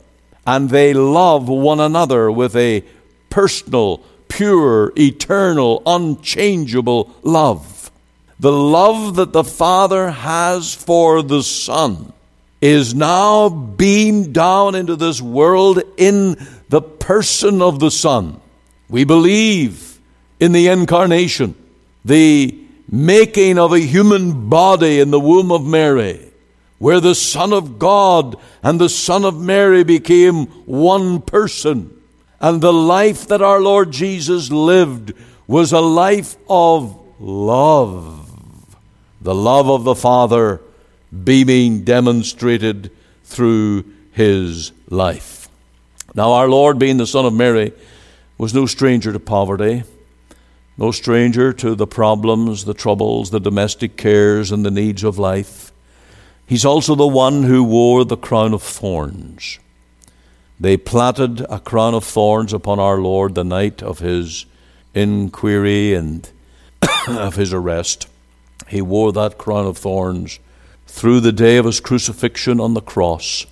and 0.46 0.70
they 0.70 0.94
love 0.94 1.46
one 1.46 1.78
another 1.78 2.32
with 2.32 2.56
a 2.56 2.82
personal, 3.28 4.02
pure, 4.28 4.92
eternal, 4.96 5.82
unchangeable 5.84 7.14
love. 7.22 7.90
The 8.40 8.50
love 8.50 9.16
that 9.16 9.34
the 9.34 9.44
Father 9.44 10.10
has 10.10 10.75
for 10.75 11.22
the 11.22 11.42
Son 11.42 12.14
is 12.62 12.94
now 12.94 13.50
beamed 13.50 14.32
down 14.32 14.75
into 14.75 14.96
this 14.96 15.20
world 15.20 15.82
in 15.98 16.37
the 16.68 16.82
person 16.82 17.62
of 17.62 17.80
the 17.80 17.90
Son. 17.90 18.40
We 18.88 19.04
believe 19.04 19.98
in 20.40 20.52
the 20.52 20.68
incarnation, 20.68 21.54
the 22.04 22.58
making 22.90 23.58
of 23.58 23.72
a 23.72 23.80
human 23.80 24.48
body 24.48 25.00
in 25.00 25.10
the 25.10 25.20
womb 25.20 25.52
of 25.52 25.64
Mary 25.64 26.28
where 26.78 27.00
the 27.00 27.14
Son 27.14 27.52
of 27.52 27.78
God 27.78 28.37
and 28.62 28.80
the 28.80 28.88
Son 28.88 29.25
of 29.25 29.38
Mary 29.38 29.84
became 29.84 30.46
one 30.64 31.20
person. 31.20 31.94
And 32.40 32.60
the 32.60 32.72
life 32.72 33.26
that 33.28 33.42
our 33.42 33.60
Lord 33.60 33.90
Jesus 33.90 34.50
lived 34.50 35.12
was 35.46 35.72
a 35.72 35.80
life 35.80 36.37
of 36.48 36.98
love. 37.18 38.25
The 39.20 39.34
love 39.34 39.68
of 39.68 39.82
the 39.82 39.96
Father 39.96 40.60
being 41.25 41.82
demonstrated 41.82 42.92
through 43.25 43.84
his 44.12 44.70
life. 44.88 45.38
Now, 46.18 46.32
our 46.32 46.48
Lord, 46.48 46.80
being 46.80 46.96
the 46.96 47.06
Son 47.06 47.25
of 47.26 47.32
Mary, 47.32 47.72
was 48.38 48.52
no 48.52 48.66
stranger 48.66 49.12
to 49.12 49.20
poverty, 49.20 49.84
no 50.76 50.90
stranger 50.90 51.52
to 51.52 51.76
the 51.76 51.87
problems, 51.87 52.64
the 52.64 52.75
troubles, 52.75 53.30
the 53.30 53.38
domestic 53.38 53.96
cares, 53.96 54.50
and 54.50 54.66
the 54.66 54.70
needs 54.72 55.04
of 55.04 55.16
life. 55.16 55.70
He's 56.44 56.64
also 56.64 56.96
the 56.96 57.06
one 57.06 57.44
who 57.44 57.62
wore 57.62 58.04
the 58.04 58.16
crown 58.16 58.52
of 58.52 58.64
thorns. 58.64 59.60
They 60.58 60.76
platted 60.76 61.46
a 61.48 61.60
crown 61.60 61.94
of 61.94 62.02
thorns 62.02 62.52
upon 62.52 62.80
our 62.80 62.98
Lord 62.98 63.37
the 63.37 63.44
night 63.44 63.80
of 63.80 64.00
his 64.00 64.44
inquiry 64.94 65.94
and 65.94 66.28
of 67.08 67.37
his 67.37 67.52
arrest. 67.52 68.08
He 68.66 68.82
wore 68.82 69.12
that 69.12 69.38
crown 69.38 69.66
of 69.66 69.78
thorns 69.78 70.40
through 70.88 71.20
the 71.20 71.30
day 71.30 71.58
of 71.58 71.64
his 71.64 71.78
crucifixion 71.78 72.58
on 72.58 72.75
the 72.75 72.80
cross. 72.80 73.46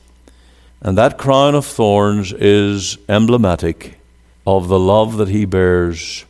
And 0.87 0.97
that 0.97 1.19
crown 1.19 1.57
of 1.57 1.67
thorns 1.67 2.33
is 2.33 2.97
emblematic 3.09 3.99
of 4.47 4.69
the 4.69 4.79
love 4.79 5.17
that 5.17 5.27
he 5.27 5.45
bears, 5.45 6.25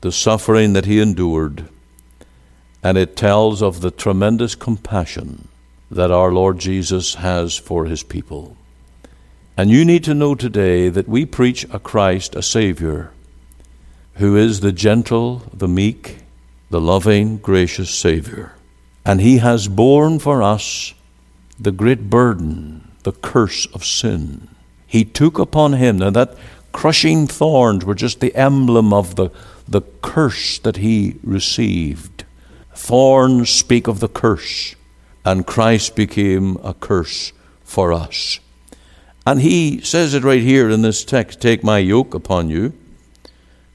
the 0.00 0.10
suffering 0.10 0.72
that 0.72 0.86
he 0.86 0.98
endured, 0.98 1.68
and 2.82 2.96
it 2.96 3.16
tells 3.16 3.60
of 3.60 3.82
the 3.82 3.90
tremendous 3.90 4.54
compassion 4.54 5.48
that 5.90 6.10
our 6.10 6.32
Lord 6.32 6.58
Jesus 6.58 7.16
has 7.16 7.58
for 7.58 7.84
his 7.84 8.02
people. 8.02 8.56
And 9.58 9.68
you 9.68 9.84
need 9.84 10.04
to 10.04 10.14
know 10.14 10.34
today 10.34 10.88
that 10.88 11.06
we 11.06 11.26
preach 11.26 11.66
a 11.70 11.78
Christ, 11.78 12.34
a 12.34 12.42
Savior, 12.42 13.12
who 14.14 14.36
is 14.36 14.60
the 14.60 14.72
gentle, 14.72 15.42
the 15.52 15.68
meek, 15.68 16.20
the 16.70 16.80
loving, 16.80 17.36
gracious 17.36 17.90
Savior. 17.90 18.54
And 19.04 19.20
he 19.20 19.36
has 19.36 19.68
borne 19.68 20.18
for 20.18 20.42
us 20.42 20.94
the 21.58 21.72
great 21.72 22.08
burden, 22.08 22.85
the 23.06 23.12
curse 23.12 23.66
of 23.66 23.84
sin. 23.84 24.48
He 24.84 25.04
took 25.04 25.38
upon 25.38 25.74
him, 25.74 25.98
now 25.98 26.10
that 26.10 26.36
crushing 26.72 27.28
thorns 27.28 27.84
were 27.84 27.94
just 27.94 28.18
the 28.18 28.34
emblem 28.34 28.92
of 28.92 29.14
the, 29.14 29.30
the 29.68 29.82
curse 30.02 30.58
that 30.58 30.78
he 30.78 31.14
received. 31.22 32.24
Thorns 32.74 33.48
speak 33.48 33.86
of 33.86 34.00
the 34.00 34.08
curse 34.08 34.74
and 35.24 35.46
Christ 35.46 35.94
became 35.94 36.56
a 36.64 36.74
curse 36.74 37.32
for 37.62 37.92
us. 37.92 38.40
And 39.24 39.40
he 39.40 39.80
says 39.82 40.12
it 40.12 40.24
right 40.24 40.42
here 40.42 40.68
in 40.68 40.82
this 40.82 41.04
text 41.04 41.40
Take 41.40 41.62
my 41.62 41.78
yoke 41.78 42.12
upon 42.12 42.50
you 42.50 42.72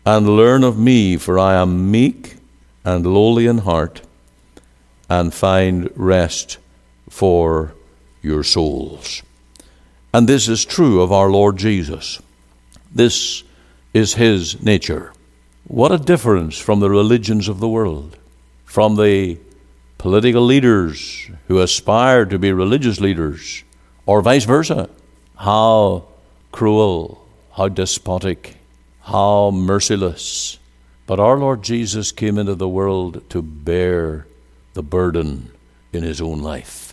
and 0.06 0.36
learn 0.36 0.66
of 0.66 0.78
me, 0.78 1.16
for 1.16 1.40
I 1.40 1.56
am 1.56 1.90
meek 1.90 2.36
and 2.84 3.06
lowly 3.06 3.46
in 3.46 3.60
heart, 3.60 4.02
and 5.10 5.34
find 5.34 5.90
rest 5.96 6.58
for 7.10 7.76
your 8.22 8.44
souls. 8.44 9.24
And 10.14 10.28
this 10.28 10.48
is 10.48 10.66
true 10.66 11.02
of 11.02 11.12
our 11.12 11.30
Lord 11.30 11.58
Jesus. 11.58 12.22
This 12.94 13.44
is 13.94 14.16
his 14.16 14.62
nature. 14.62 15.14
What 15.66 15.92
a 15.92 15.98
difference 15.98 16.58
from 16.58 16.80
the 16.80 16.90
religions 16.90 17.48
of 17.48 17.60
the 17.60 17.70
world, 17.70 18.18
from 18.66 18.96
the 18.96 19.38
political 19.98 20.42
leaders 20.42 21.30
who 21.48 21.60
aspire 21.60 22.26
to 22.26 22.40
be 22.40 22.52
religious 22.52 23.00
leaders, 23.00 23.64
or 24.06 24.22
vice 24.22 24.46
versa. 24.46 24.90
How 25.38 26.06
cruel, 26.52 27.26
how 27.54 27.70
despotic, 27.70 28.58
how 29.02 29.52
merciless. 29.52 30.60
But 31.08 31.20
our 31.20 31.38
Lord 31.38 31.64
Jesus 31.64 32.12
came 32.12 32.38
into 32.38 32.56
the 32.56 32.70
world 32.70 33.30
to 33.30 33.42
bear 33.42 34.28
the 34.74 34.84
burden 34.84 35.52
in 35.94 36.04
his 36.04 36.22
own 36.22 36.42
life. 36.42 36.91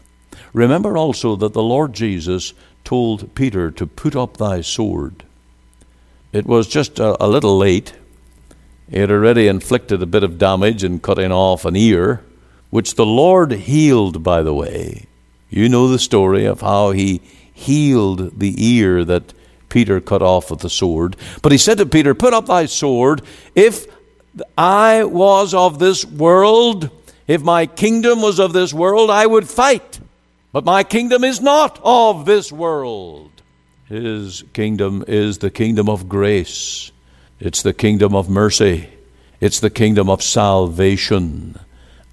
Remember 0.52 0.96
also 0.96 1.36
that 1.36 1.52
the 1.52 1.62
Lord 1.62 1.92
Jesus 1.92 2.54
told 2.84 3.34
Peter 3.34 3.70
to 3.70 3.86
put 3.86 4.16
up 4.16 4.36
thy 4.36 4.60
sword. 4.60 5.24
It 6.32 6.46
was 6.46 6.68
just 6.68 6.98
a, 6.98 7.22
a 7.22 7.28
little 7.28 7.56
late. 7.56 7.94
He 8.90 8.98
had 8.98 9.10
already 9.10 9.46
inflicted 9.46 10.02
a 10.02 10.06
bit 10.06 10.22
of 10.22 10.38
damage 10.38 10.84
in 10.84 11.00
cutting 11.00 11.32
off 11.32 11.64
an 11.64 11.76
ear 11.76 12.24
which 12.70 12.94
the 12.94 13.06
Lord 13.06 13.52
healed, 13.52 14.22
by 14.22 14.42
the 14.42 14.54
way. 14.54 15.06
You 15.50 15.68
know 15.68 15.88
the 15.88 15.98
story 15.98 16.44
of 16.44 16.60
how 16.60 16.90
he 16.90 17.22
healed 17.52 18.38
the 18.38 18.54
ear 18.58 19.04
that 19.04 19.32
Peter 19.68 20.00
cut 20.00 20.22
off 20.22 20.50
with 20.50 20.60
the 20.60 20.70
sword. 20.70 21.16
But 21.42 21.52
he 21.52 21.58
said 21.58 21.78
to 21.78 21.86
Peter, 21.86 22.14
Put 22.14 22.34
up 22.34 22.46
thy 22.46 22.66
sword. 22.66 23.22
If 23.54 23.86
I 24.56 25.04
was 25.04 25.54
of 25.54 25.78
this 25.78 26.04
world, 26.04 26.90
if 27.26 27.42
my 27.42 27.66
kingdom 27.66 28.22
was 28.22 28.38
of 28.38 28.52
this 28.52 28.72
world, 28.72 29.10
I 29.10 29.26
would 29.26 29.48
fight. 29.48 30.00
But 30.58 30.64
my 30.64 30.82
kingdom 30.82 31.22
is 31.22 31.40
not 31.40 31.78
of 31.84 32.24
this 32.24 32.50
world. 32.50 33.30
His 33.86 34.42
kingdom 34.52 35.04
is 35.06 35.38
the 35.38 35.52
kingdom 35.52 35.88
of 35.88 36.08
grace, 36.08 36.90
it's 37.38 37.62
the 37.62 37.72
kingdom 37.72 38.12
of 38.16 38.28
mercy, 38.28 38.88
it's 39.40 39.60
the 39.60 39.70
kingdom 39.70 40.10
of 40.10 40.20
salvation. 40.20 41.60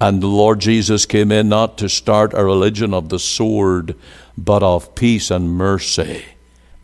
And 0.00 0.22
the 0.22 0.28
Lord 0.28 0.60
Jesus 0.60 1.06
came 1.06 1.32
in 1.32 1.48
not 1.48 1.76
to 1.78 1.88
start 1.88 2.34
a 2.34 2.44
religion 2.44 2.94
of 2.94 3.08
the 3.08 3.18
sword, 3.18 3.96
but 4.38 4.62
of 4.62 4.94
peace 4.94 5.28
and 5.28 5.50
mercy. 5.50 6.24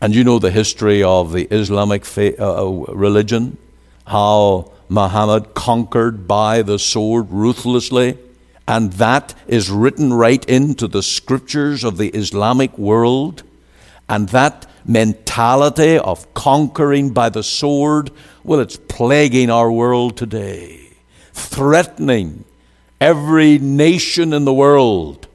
And 0.01 0.13
you 0.13 0.25
know 0.25 0.39
the 0.39 0.51
history 0.51 1.01
of 1.01 1.31
the 1.31 1.47
Islamic 1.49 2.03
faith, 2.03 2.41
uh, 2.41 2.67
uh, 2.67 2.71
religion, 2.91 3.57
how 4.05 4.73
Muhammad 4.89 5.53
conquered 5.53 6.27
by 6.27 6.61
the 6.61 6.77
sword 6.77 7.31
ruthlessly 7.31 8.17
And 8.67 8.93
that 8.93 9.33
is 9.47 9.69
written 9.69 10.13
right 10.13 10.43
into 10.45 10.87
the 10.87 11.03
scriptures 11.03 11.83
of 11.83 11.97
the 11.97 12.09
Islamic 12.09 12.77
world. 12.77 13.43
And 14.07 14.29
that 14.29 14.65
mentality 14.85 15.97
of 15.97 16.33
conquering 16.33 17.11
by 17.11 17.29
the 17.29 17.43
sword, 17.43 18.11
well, 18.43 18.59
it's 18.59 18.77
plaguing 18.77 19.49
our 19.49 19.71
world 19.71 20.17
today, 20.17 20.89
threatening 21.33 22.45
every 22.99 23.59
nation 23.59 24.33
in 24.33 24.45
the 24.45 24.53
world 24.53 25.27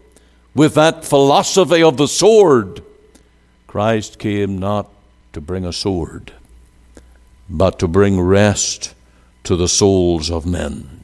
with 0.54 0.74
that 0.74 1.04
philosophy 1.04 1.82
of 1.82 1.96
the 1.96 2.08
sword. 2.08 2.82
Christ 3.66 4.18
came 4.18 4.58
not 4.58 4.90
to 5.32 5.40
bring 5.40 5.64
a 5.64 5.72
sword, 5.72 6.32
but 7.48 7.78
to 7.78 7.88
bring 7.88 8.20
rest 8.20 8.94
to 9.44 9.56
the 9.56 9.68
souls 9.68 10.30
of 10.30 10.46
men. 10.46 10.97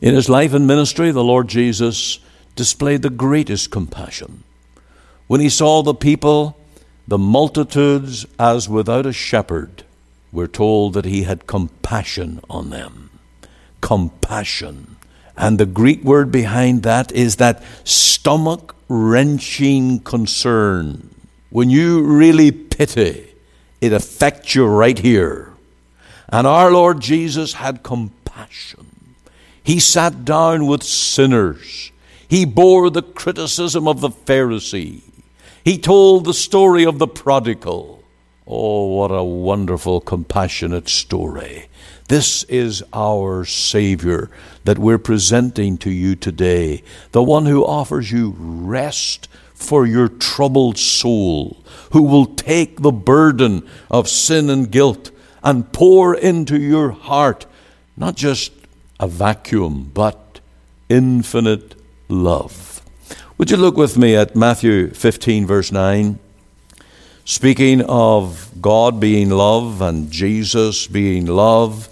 In 0.00 0.14
his 0.14 0.28
life 0.28 0.52
and 0.52 0.66
ministry, 0.66 1.10
the 1.10 1.24
Lord 1.24 1.48
Jesus 1.48 2.20
displayed 2.54 3.02
the 3.02 3.10
greatest 3.10 3.70
compassion. 3.70 4.44
When 5.26 5.40
he 5.40 5.48
saw 5.48 5.82
the 5.82 5.94
people, 5.94 6.56
the 7.06 7.18
multitudes, 7.18 8.26
as 8.38 8.68
without 8.68 9.06
a 9.06 9.12
shepherd, 9.12 9.84
we're 10.32 10.46
told 10.46 10.94
that 10.94 11.04
he 11.04 11.22
had 11.22 11.46
compassion 11.46 12.40
on 12.50 12.70
them. 12.70 13.10
Compassion. 13.80 14.96
And 15.36 15.58
the 15.58 15.66
Greek 15.66 16.02
word 16.04 16.30
behind 16.30 16.82
that 16.82 17.12
is 17.12 17.36
that 17.36 17.62
stomach 17.84 18.74
wrenching 18.88 20.00
concern. 20.00 21.14
When 21.50 21.70
you 21.70 22.02
really 22.02 22.50
pity, 22.50 23.34
it 23.80 23.92
affects 23.92 24.54
you 24.54 24.66
right 24.66 24.98
here. 24.98 25.52
And 26.28 26.46
our 26.46 26.70
Lord 26.70 27.00
Jesus 27.00 27.54
had 27.54 27.82
compassion. 27.82 28.87
He 29.68 29.80
sat 29.80 30.24
down 30.24 30.66
with 30.66 30.82
sinners. 30.82 31.92
He 32.26 32.46
bore 32.46 32.88
the 32.88 33.02
criticism 33.02 33.86
of 33.86 34.00
the 34.00 34.08
Pharisee. 34.08 35.02
He 35.62 35.76
told 35.76 36.24
the 36.24 36.32
story 36.32 36.86
of 36.86 36.98
the 36.98 37.06
prodigal. 37.06 38.02
Oh, 38.46 38.86
what 38.86 39.10
a 39.10 39.22
wonderful, 39.22 40.00
compassionate 40.00 40.88
story. 40.88 41.68
This 42.08 42.44
is 42.44 42.82
our 42.94 43.44
Savior 43.44 44.30
that 44.64 44.78
we're 44.78 44.96
presenting 44.96 45.76
to 45.78 45.90
you 45.90 46.16
today, 46.16 46.82
the 47.12 47.22
one 47.22 47.44
who 47.44 47.62
offers 47.62 48.10
you 48.10 48.36
rest 48.38 49.28
for 49.52 49.86
your 49.86 50.08
troubled 50.08 50.78
soul, 50.78 51.62
who 51.92 52.04
will 52.04 52.24
take 52.24 52.80
the 52.80 52.90
burden 52.90 53.68
of 53.90 54.08
sin 54.08 54.48
and 54.48 54.70
guilt 54.70 55.10
and 55.42 55.70
pour 55.74 56.14
into 56.14 56.58
your 56.58 56.92
heart 56.92 57.44
not 57.98 58.14
just 58.14 58.52
a 59.00 59.06
vacuum, 59.06 59.90
but 59.94 60.40
infinite 60.88 61.74
love. 62.08 62.82
Would 63.36 63.50
you 63.50 63.56
look 63.56 63.76
with 63.76 63.96
me 63.96 64.16
at 64.16 64.34
Matthew 64.34 64.90
15, 64.90 65.46
verse 65.46 65.70
9? 65.70 66.18
Speaking 67.24 67.82
of 67.82 68.50
God 68.60 68.98
being 68.98 69.30
love 69.30 69.82
and 69.82 70.10
Jesus 70.10 70.86
being 70.86 71.26
love, 71.26 71.88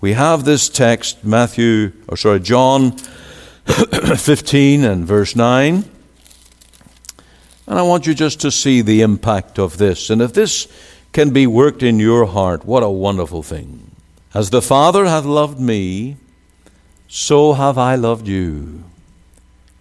we 0.00 0.12
have 0.12 0.44
this 0.44 0.68
text, 0.68 1.24
Matthew, 1.24 1.92
or 2.08 2.16
sorry, 2.16 2.40
John 2.40 2.92
15 3.66 4.84
and 4.84 5.04
verse 5.04 5.34
9. 5.34 5.84
And 7.66 7.78
I 7.78 7.82
want 7.82 8.06
you 8.06 8.14
just 8.14 8.40
to 8.42 8.50
see 8.50 8.80
the 8.80 9.02
impact 9.02 9.58
of 9.58 9.76
this. 9.76 10.08
And 10.08 10.22
if 10.22 10.32
this 10.32 10.68
can 11.12 11.30
be 11.30 11.46
worked 11.46 11.82
in 11.82 11.98
your 11.98 12.26
heart, 12.26 12.64
what 12.64 12.82
a 12.82 12.88
wonderful 12.88 13.42
thing. 13.42 13.90
As 14.32 14.50
the 14.50 14.62
Father 14.62 15.06
hath 15.06 15.24
loved 15.24 15.58
me, 15.58 16.16
so 17.08 17.52
have 17.54 17.78
I 17.78 17.94
loved 17.94 18.28
you. 18.28 18.84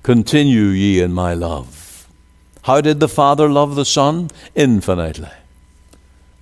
Continue 0.04 0.68
ye 0.68 1.02
in 1.02 1.14
my 1.14 1.34
love. 1.34 2.08
How 2.64 2.82
did 2.82 3.00
the 3.00 3.08
Father 3.08 3.50
love 3.50 3.76
the 3.76 3.86
Son? 3.86 4.30
Infinitely. 4.56 5.30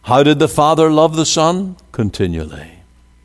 How 0.04 0.24
did 0.24 0.40
the 0.40 0.48
Father 0.48 0.90
love 0.90 1.16
the 1.16 1.26
Son? 1.26 1.78
Continually. 1.92 2.72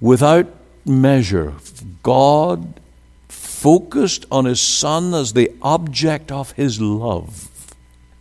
Without 0.01 0.47
measure, 0.85 1.55
God 2.03 2.81
focused 3.29 4.27
on 4.31 4.45
His 4.45 4.61
Son 4.61 5.13
as 5.15 5.33
the 5.33 5.53
object 5.61 6.31
of 6.31 6.53
His 6.53 6.81
love. 6.81 7.75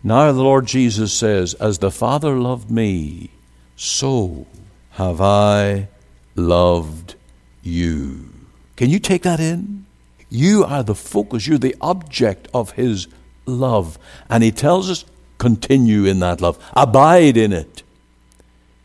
Now 0.03 0.31
the 0.31 0.41
Lord 0.41 0.65
Jesus 0.65 1.13
says, 1.13 1.53
As 1.55 1.79
the 1.79 1.91
Father 1.91 2.35
loved 2.35 2.71
me, 2.71 3.29
so 3.75 4.47
have 4.91 5.21
I 5.21 5.87
loved 6.35 7.15
you. 7.61 8.36
Can 8.77 8.89
you 8.89 8.99
take 8.99 9.23
that 9.23 9.39
in? 9.39 9.85
You 10.29 10.63
are 10.63 10.83
the 10.83 10.95
focus, 10.95 11.47
you're 11.47 11.57
the 11.57 11.75
object 11.81 12.47
of 12.53 12.71
His 12.71 13.07
love. 13.45 13.97
And 14.29 14.43
He 14.43 14.51
tells 14.51 14.89
us, 14.89 15.03
continue 15.37 16.05
in 16.05 16.19
that 16.19 16.41
love, 16.41 16.63
abide 16.73 17.37
in 17.37 17.51
it. 17.51 17.83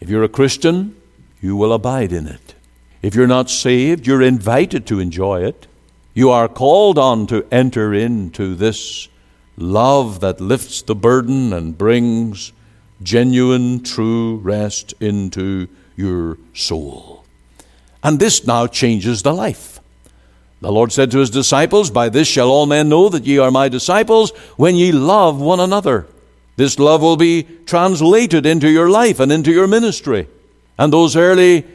If 0.01 0.09
you're 0.09 0.25
a 0.25 0.29
Christian, 0.29 0.97
you 1.41 1.55
will 1.55 1.73
abide 1.73 2.13
in 2.13 2.27
it. 2.27 2.55
If 3.03 3.15
you're 3.15 3.27
not 3.27 3.51
saved, 3.51 4.07
you're 4.07 4.23
invited 4.23 4.87
to 4.87 4.99
enjoy 4.99 5.45
it. 5.45 5.67
You 6.15 6.31
are 6.31 6.49
called 6.49 6.99
on 6.99 7.27
to 7.29 7.47
enter 7.51 7.93
into 7.93 8.55
this 8.55 9.09
love 9.57 10.21
that 10.21 10.41
lifts 10.41 10.83
the 10.83 10.95
burden 10.95 11.53
and 11.53 11.77
brings 11.77 12.53
genuine, 13.03 13.83
true 13.83 14.37
rest 14.37 14.95
into 15.01 15.69
your 15.97 16.39
soul. 16.55 17.25
And 18.03 18.19
this 18.19 18.47
now 18.47 18.67
changes 18.67 19.23
the 19.23 19.35
life. 19.35 19.81
The 20.63 20.71
Lord 20.71 20.93
said 20.93 21.11
to 21.11 21.19
his 21.19 21.31
disciples, 21.31 21.91
By 21.91 22.09
this 22.09 22.29
shall 22.29 22.49
all 22.49 22.67
men 22.67 22.89
know 22.89 23.09
that 23.09 23.27
ye 23.27 23.37
are 23.39 23.51
my 23.51 23.69
disciples, 23.69 24.31
when 24.57 24.77
ye 24.77 24.93
love 24.93 25.41
one 25.41 25.59
another. 25.59 26.07
This 26.55 26.79
love 26.79 27.03
will 27.03 27.17
be 27.17 27.43
translated 27.67 28.47
into 28.47 28.71
your 28.71 28.89
life 28.89 29.19
and 29.19 29.33
into 29.33 29.51
your 29.51 29.67
ministry. 29.67 30.29
And 30.79 30.93
those 30.93 31.17
early 31.17 31.67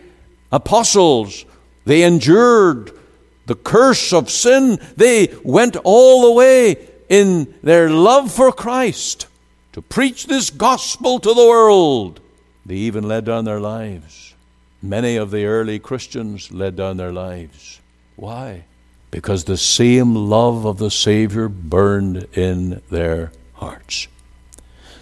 apostles, 0.54 1.46
they 1.84 2.04
endured 2.04 2.98
the 3.46 3.56
curse 3.56 4.14
of 4.14 4.30
sin. 4.30 4.80
They 4.96 5.36
went 5.44 5.76
all 5.84 6.22
the 6.22 6.32
way 6.32 6.88
in 7.10 7.54
their 7.62 7.90
love 7.90 8.32
for 8.32 8.54
Christ 8.54 9.28
to 9.74 9.82
preach 9.82 10.28
this 10.28 10.50
gospel 10.50 11.20
to 11.20 11.34
the 11.34 11.46
world. 11.46 12.22
They 12.66 12.76
even 12.76 13.06
led 13.06 13.26
down 13.26 13.44
their 13.44 13.60
lives. 13.60 14.34
Many 14.82 15.18
of 15.18 15.32
the 15.32 15.44
early 15.44 15.78
Christians 15.78 16.54
led 16.54 16.78
down 16.78 16.96
their 16.96 17.12
lives. 17.12 17.82
Why? 18.16 18.64
Because 19.12 19.44
the 19.44 19.58
same 19.58 20.16
love 20.16 20.66
of 20.66 20.78
the 20.78 20.92
Savior 20.92 21.48
burned 21.48 22.28
in 22.34 22.82
their 22.90 23.32
hearts. 23.54 24.08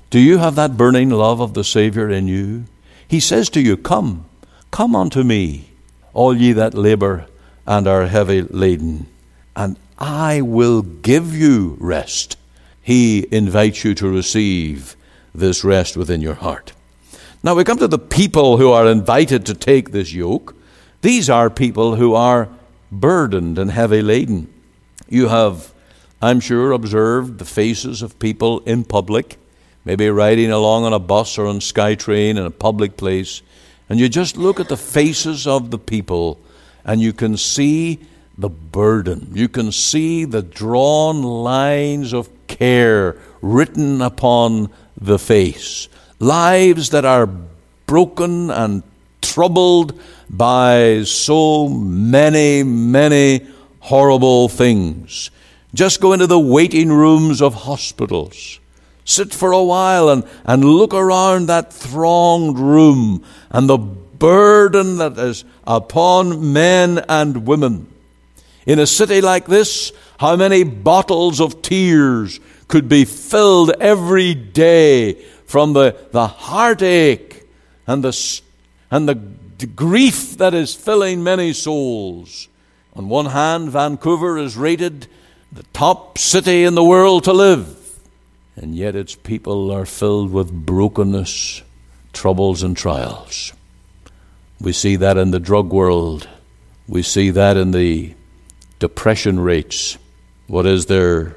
Do 0.10 0.20
you 0.20 0.38
have 0.38 0.56
that 0.56 0.78
burning 0.78 1.10
love 1.10 1.40
of 1.40 1.54
the 1.54 1.64
Savior 1.64 2.10
in 2.10 2.28
you? 2.28 2.66
He 3.08 3.20
says 3.20 3.50
to 3.50 3.62
you, 3.62 3.76
Come, 3.78 4.26
come 4.72 4.96
unto 4.96 5.24
me, 5.24 5.70
all 6.14 6.36
ye 6.36 6.54
that 6.54 6.74
labor 6.74 7.28
and 7.68 7.88
are 7.88 8.06
heavy 8.08 8.42
laden, 8.44 9.08
and 9.56 9.78
I 9.98 10.42
will 10.42 10.82
give 10.82 11.36
you 11.36 11.78
rest. 11.80 12.38
He 12.82 13.28
invites 13.32 13.84
you 13.84 13.96
to 13.96 14.10
receive 14.10 14.96
this 15.34 15.64
rest 15.64 15.98
within 15.98 16.22
your 16.22 16.36
heart. 16.36 16.74
Now 17.44 17.56
we 17.56 17.64
come 17.64 17.78
to 17.80 17.88
the 17.88 18.00
people 18.00 18.58
who 18.58 18.72
are 18.72 18.88
invited 18.88 19.46
to 19.46 19.54
take 19.54 19.92
this 19.92 20.14
yoke. 20.14 20.56
These 21.02 21.30
are 21.30 21.50
people 21.50 21.96
who 21.96 22.14
are 22.14 22.50
burdened 23.00 23.58
and 23.58 23.72
heavy 23.72 24.02
laden. 24.02 24.52
You 25.08 25.28
have, 25.28 25.74
I'm 26.22 26.40
sure, 26.40 26.72
observed 26.72 27.40
the 27.40 27.46
faces 27.46 28.02
of 28.02 28.20
people 28.20 28.60
in 28.62 28.84
public, 28.84 29.38
maybe 29.84 30.10
riding 30.10 30.52
along 30.52 30.86
on 30.86 30.94
a 30.94 31.00
bus 31.00 31.38
or 31.38 31.46
on 31.48 31.60
SkyTrain 31.60 32.32
in 32.32 32.40
a 32.40 32.52
public 32.52 32.98
place, 32.98 33.42
and 33.90 34.00
you 34.00 34.10
just 34.10 34.38
look 34.38 34.60
at 34.60 34.70
the 34.70 34.78
faces 34.78 35.46
of 35.46 35.72
the 35.72 35.78
people 35.78 36.40
and 36.84 37.02
you 37.02 37.14
can 37.14 37.38
see 37.38 38.00
the 38.38 38.50
burden. 38.50 39.32
You 39.34 39.48
can 39.48 39.72
see 39.72 40.26
the 40.26 40.42
drawn 40.42 41.24
lines 41.24 42.14
of 42.14 42.30
care 42.48 43.18
written 43.42 44.02
upon 44.02 44.70
the 45.00 45.20
face. 45.20 45.88
Lives 46.20 46.92
that 46.92 47.06
are 47.06 47.30
broken 47.86 48.50
and 48.50 48.84
troubled 49.22 50.00
by 50.30 51.04
so 51.04 51.68
many, 51.68 52.64
many 52.64 53.48
horrible 53.80 54.50
things. 54.50 55.32
Just 55.74 56.02
go 56.02 56.14
into 56.14 56.28
the 56.28 56.40
waiting 56.40 56.92
rooms 56.92 57.42
of 57.42 57.54
hospitals. 57.54 58.60
Sit 59.04 59.34
for 59.34 59.52
a 59.52 59.64
while 59.64 60.10
and, 60.10 60.24
and 60.46 60.66
look 60.66 60.94
around 60.94 61.48
that 61.48 61.72
thronged 61.72 62.58
room 62.58 63.24
and 63.52 63.70
the 63.70 63.78
burden 63.78 64.98
that 64.98 65.18
is 65.18 65.44
upon 65.68 66.54
men 66.54 67.04
and 67.08 67.46
women. 67.46 67.88
In 68.66 68.80
a 68.80 68.88
city 68.88 69.22
like 69.22 69.46
this, 69.46 69.92
how 70.18 70.36
many 70.36 70.64
bottles 70.64 71.40
of 71.40 71.62
tears 71.62 72.40
could 72.68 72.90
be 72.90 73.06
filled 73.06 73.72
every 73.80 74.34
day 74.34 75.14
from 75.46 75.74
the, 75.74 75.96
the 76.12 76.26
heartache 76.26 77.44
and 77.86 78.04
the, 78.04 78.42
and 78.90 79.08
the 79.08 79.16
grief 79.64 80.38
that 80.38 80.54
is 80.54 80.76
filling 80.76 81.24
many 81.24 81.54
souls. 81.54 82.48
On 82.96 83.10
one 83.10 83.28
hand, 83.28 83.70
Vancouver 83.70 84.38
is 84.38 84.58
rated 84.58 85.08
the 85.52 85.64
top 85.74 86.18
city 86.18 86.64
in 86.64 86.76
the 86.76 86.84
world 86.84 87.24
to 87.26 87.34
live. 87.34 88.00
And 88.56 88.76
yet 88.76 88.96
its 88.96 89.16
people 89.16 89.72
are 89.72 89.86
filled 89.86 90.32
with 90.32 90.52
brokenness, 90.52 91.62
troubles, 92.14 92.64
and 92.64 92.76
trials. 92.76 93.54
We 94.60 94.72
see 94.72 94.96
that 94.98 95.18
in 95.18 95.32
the 95.32 95.40
drug 95.40 95.72
world. 95.72 96.30
We 96.88 97.04
see 97.04 97.30
that 97.32 97.58
in 97.58 97.72
the 97.72 98.14
depression 98.80 99.40
rates. 99.40 99.98
What 100.48 100.66
is 100.66 100.86
there? 100.86 101.36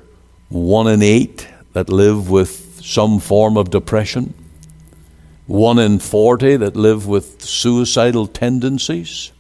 One 0.48 0.87
in 0.87 1.02
eight 1.02 1.46
that 1.72 1.88
live 1.88 2.31
with 2.31 2.81
some 2.83 3.20
form 3.20 3.57
of 3.57 3.70
depression. 3.70 4.35
One 5.48 5.78
in 5.78 5.98
40 5.98 6.58
that 6.58 6.76
live 6.76 7.06
with 7.06 7.42
suicidal 7.42 8.26
tendencies. 8.26 9.32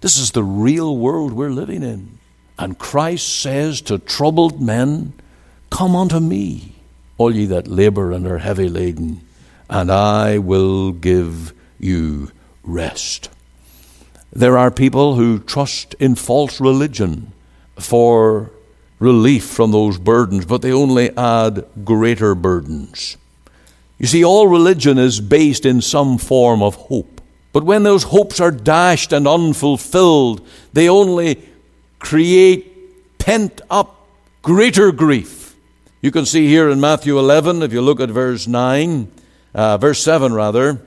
This 0.00 0.16
is 0.16 0.30
the 0.30 0.44
real 0.44 0.96
world 0.96 1.32
we're 1.32 1.50
living 1.50 1.82
in. 1.82 2.20
And 2.56 2.78
Christ 2.78 3.40
says 3.40 3.80
to 3.82 3.98
troubled 3.98 4.62
men, 4.62 5.12
Come 5.68 5.96
unto 5.96 6.20
me, 6.20 6.76
all 7.18 7.34
ye 7.34 7.46
that 7.46 7.66
labor 7.66 8.12
and 8.12 8.28
are 8.28 8.38
heavy 8.38 8.68
laden, 8.68 9.22
and 9.68 9.90
I 9.90 10.38
will 10.38 10.92
give 10.92 11.52
you 11.80 12.30
rest. 12.62 13.28
There 14.32 14.56
are 14.56 14.70
people 14.70 15.16
who 15.16 15.40
trust 15.40 15.94
in 15.94 16.14
false 16.14 16.60
religion 16.60 17.32
for 17.76 18.52
relief 19.00 19.44
from 19.44 19.72
those 19.72 19.98
burdens, 19.98 20.46
but 20.46 20.62
they 20.62 20.72
only 20.72 21.10
add 21.16 21.64
greater 21.84 22.36
burdens. 22.36 23.16
You 23.98 24.06
see, 24.06 24.24
all 24.24 24.48
religion 24.48 24.98
is 24.98 25.20
based 25.20 25.64
in 25.64 25.80
some 25.80 26.18
form 26.18 26.62
of 26.62 26.74
hope. 26.74 27.20
But 27.52 27.64
when 27.64 27.84
those 27.84 28.02
hopes 28.02 28.40
are 28.40 28.50
dashed 28.50 29.12
and 29.12 29.26
unfulfilled, 29.26 30.46
they 30.72 30.88
only 30.88 31.42
create 31.98 33.18
pent 33.18 33.62
up 33.70 34.06
greater 34.42 34.92
grief. 34.92 35.56
You 36.02 36.10
can 36.10 36.26
see 36.26 36.46
here 36.46 36.68
in 36.68 36.80
Matthew 36.80 37.18
11, 37.18 37.62
if 37.62 37.72
you 37.72 37.80
look 37.80 38.00
at 38.00 38.10
verse 38.10 38.46
9, 38.46 39.10
uh, 39.54 39.78
verse 39.78 40.02
7 40.02 40.34
rather, 40.34 40.80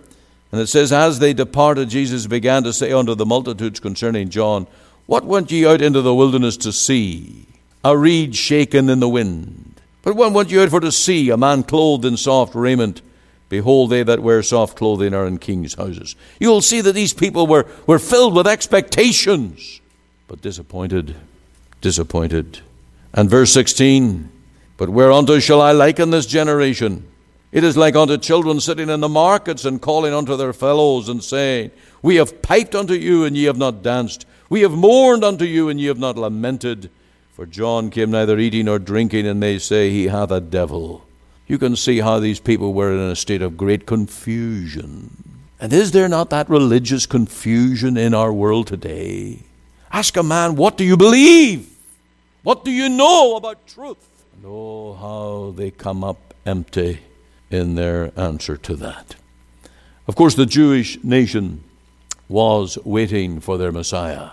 and 0.52 0.62
it 0.62 0.68
says, 0.68 0.92
As 0.92 1.20
they 1.20 1.34
departed, 1.34 1.90
Jesus 1.90 2.28
began 2.28 2.64
to 2.64 2.74
say 2.74 2.92
unto 2.92 3.16
the 3.16 3.26
multitudes 3.26 3.80
concerning 3.80 4.30
John, 4.30 4.68
What 5.06 5.26
went 5.26 5.52
ye 5.52 5.66
out 5.66 5.82
into 5.82 6.02
the 6.02 6.16
wilderness 6.16 6.58
to 6.58 6.72
see? 6.72 7.48
A 7.84 7.98
reed 7.98 8.36
shaken 8.36 8.90
in 8.90 9.00
the 9.00 9.10
wind. 9.10 9.69
But 10.02 10.16
what 10.16 10.34
went 10.34 10.50
ye 10.50 10.60
out 10.60 10.70
for 10.70 10.80
to 10.80 10.92
see? 10.92 11.30
A 11.30 11.38
man 11.38 11.64
clothed 11.64 12.06
in 12.06 12.18
soft 12.18 12.56
raiment. 12.56 13.02
Behold, 13.50 13.90
they 13.90 14.04
that 14.04 14.22
wear 14.22 14.44
soft 14.44 14.78
clothing 14.78 15.14
are 15.14 15.26
in 15.26 15.40
kings' 15.40 15.74
houses. 15.74 16.16
You'll 16.40 16.62
see 16.62 16.82
that 16.82 16.94
these 16.94 17.14
people 17.14 17.48
were, 17.48 17.66
were 17.88 18.00
filled 18.00 18.36
with 18.36 18.48
expectations, 18.48 19.82
but 20.28 20.42
disappointed, 20.42 21.16
disappointed. 21.82 22.60
And 23.12 23.28
verse 23.28 23.52
16, 23.52 24.30
But 24.78 24.90
whereunto 24.90 25.40
shall 25.40 25.62
I 25.62 25.72
liken 25.72 26.12
this 26.12 26.28
generation? 26.28 27.08
It 27.52 27.64
is 27.64 27.76
like 27.76 27.96
unto 27.96 28.18
children 28.18 28.60
sitting 28.60 28.90
in 28.90 29.00
the 29.00 29.10
markets 29.10 29.66
and 29.66 29.82
calling 29.82 30.14
unto 30.14 30.38
their 30.38 30.54
fellows 30.54 31.10
and 31.10 31.24
saying, 31.24 31.72
We 32.04 32.18
have 32.18 32.44
piped 32.44 32.76
unto 32.76 32.94
you, 32.94 33.26
and 33.26 33.36
ye 33.36 33.46
have 33.46 33.58
not 33.58 33.82
danced. 33.82 34.28
We 34.50 34.62
have 34.62 34.72
mourned 34.72 35.24
unto 35.24 35.46
you, 35.46 35.70
and 35.70 35.82
ye 35.82 35.88
have 35.88 35.98
not 35.98 36.18
lamented. 36.18 36.92
For 37.40 37.46
John 37.46 37.90
came 37.90 38.12
neither 38.12 38.38
eating 38.38 38.66
nor 38.66 38.80
drinking, 38.80 39.26
and 39.26 39.42
they 39.42 39.60
say, 39.60 39.92
He 39.92 40.10
hath 40.10 40.30
a 40.30 40.42
devil. 40.42 41.06
You 41.48 41.58
can 41.58 41.78
see 41.78 42.00
how 42.00 42.20
these 42.20 42.42
people 42.42 42.74
were 42.74 42.92
in 42.92 43.00
a 43.00 43.16
state 43.16 43.42
of 43.42 43.56
great 43.56 43.86
confusion. 43.86 45.40
And 45.58 45.72
is 45.72 45.92
there 45.92 46.10
not 46.10 46.32
that 46.32 46.50
religious 46.50 47.06
confusion 47.06 47.96
in 47.96 48.14
our 48.14 48.34
world 48.34 48.68
today? 48.68 49.44
Ask 49.90 50.18
a 50.18 50.22
man, 50.22 50.58
What 50.58 50.76
do 50.76 50.84
you 50.84 50.98
believe? 50.98 51.70
What 52.44 52.66
do 52.66 52.72
you 52.72 52.90
know 52.90 53.38
about 53.38 53.66
truth? 53.66 54.06
And 54.36 54.44
oh, 54.46 54.96
how 54.96 55.54
they 55.56 55.72
come 55.72 56.04
up 56.04 56.34
empty 56.46 57.00
in 57.50 57.76
their 57.76 58.12
answer 58.20 58.58
to 58.58 58.76
that. 58.76 59.16
Of 60.10 60.18
course, 60.18 60.36
the 60.36 60.46
Jewish 60.46 61.02
nation 61.06 61.64
was 62.28 62.78
waiting 62.84 63.40
for 63.40 63.58
their 63.58 63.72
Messiah. 63.72 64.32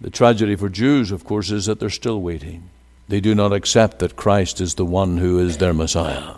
The 0.00 0.10
tragedy 0.10 0.56
for 0.56 0.68
Jews, 0.68 1.10
of 1.10 1.24
course, 1.24 1.50
is 1.50 1.66
that 1.66 1.80
they're 1.80 1.90
still 1.90 2.20
waiting. 2.20 2.70
They 3.08 3.20
do 3.20 3.34
not 3.34 3.52
accept 3.52 3.98
that 3.98 4.16
Christ 4.16 4.60
is 4.60 4.74
the 4.74 4.84
one 4.84 5.18
who 5.18 5.38
is 5.38 5.58
their 5.58 5.74
Messiah. 5.74 6.34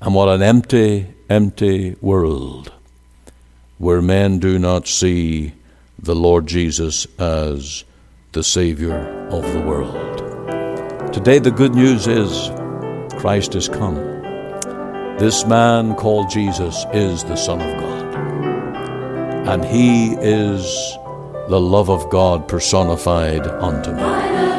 And 0.00 0.14
what 0.14 0.28
an 0.28 0.42
empty, 0.42 1.06
empty 1.28 1.96
world 2.00 2.72
where 3.78 4.02
men 4.02 4.38
do 4.38 4.58
not 4.58 4.86
see 4.86 5.52
the 5.98 6.14
Lord 6.14 6.46
Jesus 6.46 7.06
as 7.18 7.84
the 8.32 8.44
Savior 8.44 8.98
of 9.28 9.42
the 9.52 9.60
world. 9.60 11.12
Today, 11.12 11.38
the 11.38 11.50
good 11.50 11.74
news 11.74 12.06
is 12.06 12.50
Christ 13.20 13.54
is 13.54 13.68
come. 13.68 13.96
This 15.18 15.46
man 15.46 15.94
called 15.94 16.30
Jesus 16.30 16.84
is 16.92 17.24
the 17.24 17.36
Son 17.36 17.60
of 17.60 17.80
God. 17.80 19.48
And 19.48 19.64
he 19.64 20.14
is 20.14 20.96
the 21.50 21.60
love 21.60 21.90
of 21.90 22.08
God 22.10 22.46
personified 22.46 23.44
unto 23.44 23.90
me. 23.90 24.49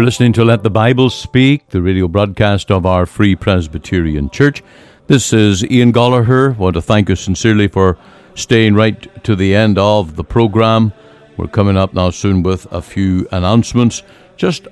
You're 0.00 0.06
listening 0.06 0.32
to 0.32 0.46
Let 0.46 0.62
the 0.62 0.70
Bible 0.70 1.10
Speak, 1.10 1.68
the 1.68 1.82
radio 1.82 2.08
broadcast 2.08 2.70
of 2.70 2.86
our 2.86 3.04
Free 3.04 3.36
Presbyterian 3.36 4.30
Church. 4.30 4.62
This 5.08 5.30
is 5.34 5.62
Ian 5.62 5.92
Goligher. 5.92 6.54
I 6.54 6.58
want 6.58 6.72
to 6.76 6.80
thank 6.80 7.10
you 7.10 7.16
sincerely 7.16 7.68
for 7.68 7.98
staying 8.34 8.76
right 8.76 9.22
to 9.24 9.36
the 9.36 9.54
end 9.54 9.76
of 9.76 10.16
the 10.16 10.24
program. 10.24 10.94
We're 11.36 11.48
coming 11.48 11.76
up 11.76 11.92
now 11.92 12.08
soon 12.08 12.42
with 12.42 12.66
a 12.72 12.80
few 12.80 13.28
announcements. 13.30 14.02
Just 14.38 14.66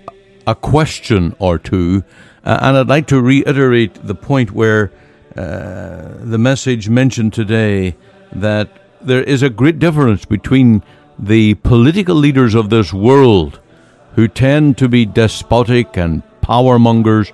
a 0.47 0.55
question 0.55 1.37
or 1.38 1.59
two. 1.59 2.05
Uh, 2.43 2.61
and 2.62 2.79
I'd 2.79 2.88
like 2.88 3.07
to 3.09 3.21
reiterate 3.21 4.07
the 4.07 4.14
point 4.14 4.53
where 4.53 4.91
uh, 5.37 6.14
the 6.21 6.38
message 6.38 6.88
mentioned 6.88 7.35
today 7.35 7.97
that 8.33 8.71
there 9.03 9.25
is 9.25 9.43
a 9.43 9.51
great 9.51 9.79
difference 9.79 10.25
between 10.25 10.83
the 11.19 11.53
political 11.57 12.17
leaders 12.17 12.55
of 12.55 12.71
this 12.71 12.95
world 12.95 13.61
who 14.14 14.29
tend 14.29 14.79
to 14.79 14.88
be 14.88 15.05
despotic 15.07 15.97
and 15.97 16.23
power 16.40 16.79
mongers, 16.79 17.33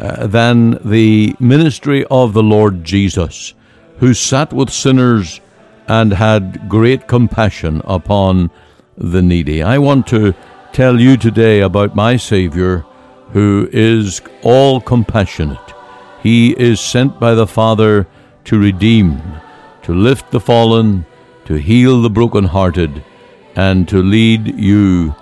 uh, 0.00 0.26
than 0.26 0.78
the 0.84 1.34
ministry 1.40 2.04
of 2.10 2.32
the 2.32 2.42
Lord 2.42 2.84
Jesus, 2.84 3.54
who 3.98 4.14
sat 4.14 4.52
with 4.52 4.70
sinners 4.70 5.40
and 5.88 6.12
had 6.12 6.68
great 6.68 7.08
compassion 7.08 7.82
upon 7.84 8.50
the 8.96 9.22
needy. 9.22 9.62
I 9.62 9.78
want 9.78 10.06
to 10.08 10.34
tell 10.72 11.00
you 11.00 11.16
today 11.16 11.60
about 11.60 11.96
my 11.96 12.16
Savior, 12.16 12.84
who 13.32 13.68
is 13.72 14.22
all 14.42 14.80
compassionate. 14.80 15.58
He 16.22 16.52
is 16.58 16.80
sent 16.80 17.18
by 17.18 17.34
the 17.34 17.46
Father 17.46 18.06
to 18.44 18.58
redeem, 18.58 19.20
to 19.82 19.92
lift 19.94 20.30
the 20.30 20.40
fallen, 20.40 21.06
to 21.46 21.54
heal 21.54 22.02
the 22.02 22.10
broken-hearted, 22.10 23.02
and 23.56 23.88
to 23.88 24.02
lead 24.02 24.58
you 24.58 25.14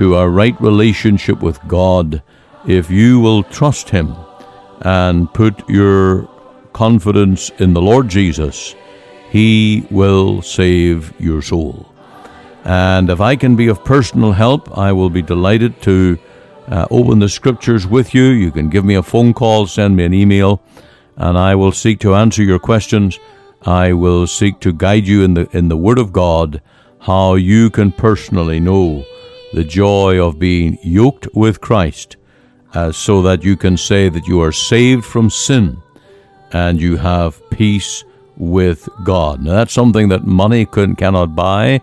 to 0.00 0.16
a 0.16 0.26
right 0.26 0.58
relationship 0.62 1.42
with 1.42 1.60
God 1.68 2.22
if 2.66 2.90
you 2.90 3.20
will 3.20 3.42
trust 3.42 3.90
Him 3.90 4.16
and 4.80 5.30
put 5.34 5.68
your 5.68 6.26
confidence 6.72 7.50
in 7.58 7.74
the 7.74 7.82
Lord 7.82 8.08
Jesus. 8.08 8.74
He 9.28 9.86
will 9.90 10.40
save 10.40 11.12
your 11.20 11.42
soul. 11.42 11.92
And 12.64 13.10
if 13.10 13.20
I 13.20 13.36
can 13.36 13.56
be 13.56 13.68
of 13.68 13.84
personal 13.84 14.32
help, 14.32 14.78
I 14.78 14.90
will 14.92 15.10
be 15.10 15.20
delighted 15.20 15.82
to 15.82 16.18
uh, 16.68 16.86
open 16.90 17.18
the 17.18 17.28
scriptures 17.28 17.86
with 17.86 18.14
you. 18.14 18.22
You 18.22 18.50
can 18.50 18.70
give 18.70 18.86
me 18.86 18.94
a 18.94 19.02
phone 19.02 19.34
call, 19.34 19.66
send 19.66 19.96
me 19.96 20.04
an 20.04 20.14
email, 20.14 20.62
and 21.18 21.36
I 21.36 21.54
will 21.56 21.72
seek 21.72 22.00
to 22.00 22.14
answer 22.14 22.42
your 22.42 22.58
questions. 22.58 23.18
I 23.66 23.92
will 23.92 24.26
seek 24.26 24.60
to 24.60 24.72
guide 24.72 25.06
you 25.06 25.24
in 25.24 25.34
the 25.34 25.46
in 25.54 25.68
the 25.68 25.76
Word 25.76 25.98
of 25.98 26.10
God, 26.10 26.62
how 27.00 27.34
you 27.34 27.68
can 27.68 27.92
personally 27.92 28.60
know 28.60 29.04
the 29.52 29.64
joy 29.64 30.18
of 30.24 30.38
being 30.38 30.78
yoked 30.82 31.26
with 31.34 31.60
Christ, 31.60 32.16
uh, 32.74 32.92
so 32.92 33.22
that 33.22 33.42
you 33.42 33.56
can 33.56 33.76
say 33.76 34.08
that 34.08 34.26
you 34.28 34.40
are 34.40 34.52
saved 34.52 35.04
from 35.04 35.30
sin 35.30 35.82
and 36.52 36.80
you 36.80 36.96
have 36.96 37.48
peace 37.50 38.04
with 38.36 38.88
God. 39.04 39.42
Now, 39.42 39.52
that's 39.52 39.72
something 39.72 40.08
that 40.08 40.24
money 40.24 40.66
can, 40.66 40.96
cannot 40.96 41.34
buy, 41.34 41.80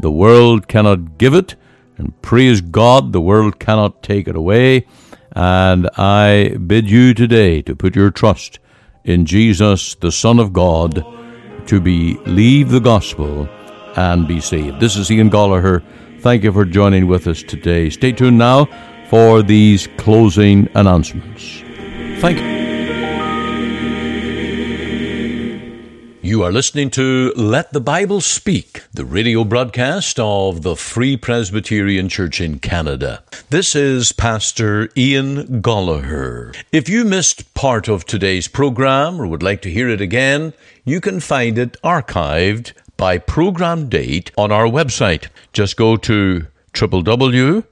the 0.00 0.10
world 0.10 0.66
cannot 0.66 1.18
give 1.18 1.34
it, 1.34 1.56
and 1.98 2.20
praise 2.22 2.60
God, 2.60 3.12
the 3.12 3.20
world 3.20 3.58
cannot 3.58 4.02
take 4.02 4.26
it 4.26 4.34
away. 4.34 4.86
And 5.32 5.88
I 5.96 6.56
bid 6.66 6.90
you 6.90 7.14
today 7.14 7.62
to 7.62 7.76
put 7.76 7.94
your 7.94 8.10
trust 8.10 8.58
in 9.04 9.26
Jesus, 9.26 9.94
the 9.94 10.10
Son 10.10 10.38
of 10.40 10.52
God, 10.52 11.04
to 11.66 11.80
believe 11.80 12.70
the 12.70 12.80
gospel 12.80 13.48
and 13.96 14.26
be 14.26 14.40
saved. 14.40 14.80
This 14.80 14.96
is 14.96 15.10
Ian 15.10 15.30
Goligher 15.30 15.82
Thank 16.20 16.44
you 16.44 16.52
for 16.52 16.66
joining 16.66 17.06
with 17.06 17.26
us 17.26 17.42
today. 17.42 17.88
Stay 17.88 18.12
tuned 18.12 18.36
now 18.36 18.68
for 19.08 19.42
these 19.42 19.86
closing 19.96 20.68
announcements. 20.74 21.62
Thank 22.20 22.38
you. 22.38 22.60
You 26.20 26.42
are 26.42 26.52
listening 26.52 26.90
to 26.90 27.32
Let 27.36 27.72
the 27.72 27.80
Bible 27.80 28.20
Speak, 28.20 28.82
the 28.92 29.06
radio 29.06 29.44
broadcast 29.44 30.20
of 30.20 30.60
the 30.60 30.76
Free 30.76 31.16
Presbyterian 31.16 32.10
Church 32.10 32.38
in 32.38 32.58
Canada. 32.58 33.24
This 33.48 33.74
is 33.74 34.12
Pastor 34.12 34.90
Ian 34.98 35.62
Goligher. 35.62 36.54
If 36.70 36.90
you 36.90 37.06
missed 37.06 37.54
part 37.54 37.88
of 37.88 38.04
today's 38.04 38.46
program 38.46 39.18
or 39.18 39.26
would 39.26 39.42
like 39.42 39.62
to 39.62 39.70
hear 39.70 39.88
it 39.88 40.02
again, 40.02 40.52
you 40.84 41.00
can 41.00 41.18
find 41.18 41.56
it 41.56 41.80
archived 41.82 42.74
by 43.00 43.16
program 43.16 43.88
date 43.88 44.30
on 44.36 44.52
our 44.52 44.66
website. 44.66 45.28
Just 45.54 45.78
go 45.78 45.96
to 45.96 46.46
www.ltbs.ca, 46.74 47.64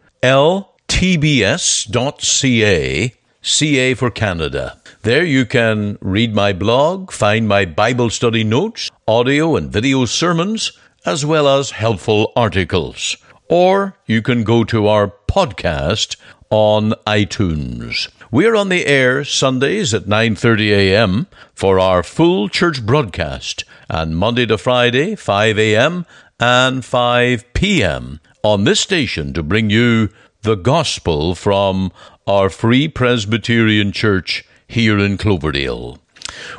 CA 3.42 3.94
for 3.94 4.10
Canada. 4.10 4.80
There 5.02 5.24
you 5.26 5.44
can 5.44 5.98
read 6.00 6.34
my 6.34 6.54
blog, 6.54 7.12
find 7.12 7.46
my 7.46 7.66
Bible 7.66 8.08
study 8.08 8.42
notes, 8.42 8.90
audio 9.06 9.54
and 9.54 9.70
video 9.70 10.06
sermons, 10.06 10.72
as 11.04 11.26
well 11.26 11.46
as 11.46 11.72
helpful 11.72 12.32
articles. 12.34 13.18
Or 13.50 13.98
you 14.06 14.22
can 14.22 14.44
go 14.44 14.64
to 14.64 14.86
our 14.86 15.12
podcast 15.28 16.16
on 16.48 16.92
iTunes. 17.06 18.08
We're 18.30 18.56
on 18.56 18.68
the 18.68 18.84
air 18.84 19.24
Sundays 19.24 19.94
at 19.94 20.04
9:30 20.04 20.70
a.m. 20.70 21.28
for 21.54 21.80
our 21.80 22.02
full 22.02 22.50
church 22.50 22.84
broadcast 22.84 23.64
and 23.88 24.18
Monday 24.18 24.44
to 24.44 24.58
Friday 24.58 25.14
5 25.14 25.58
a.m. 25.58 26.04
and 26.38 26.84
5 26.84 27.54
p.m. 27.54 28.20
on 28.42 28.64
this 28.64 28.80
station 28.80 29.32
to 29.32 29.42
bring 29.42 29.70
you 29.70 30.10
the 30.42 30.56
gospel 30.56 31.34
from 31.34 31.90
our 32.26 32.50
Free 32.50 32.86
Presbyterian 32.86 33.92
Church 33.92 34.44
here 34.66 34.98
in 34.98 35.16
Cloverdale. 35.16 35.98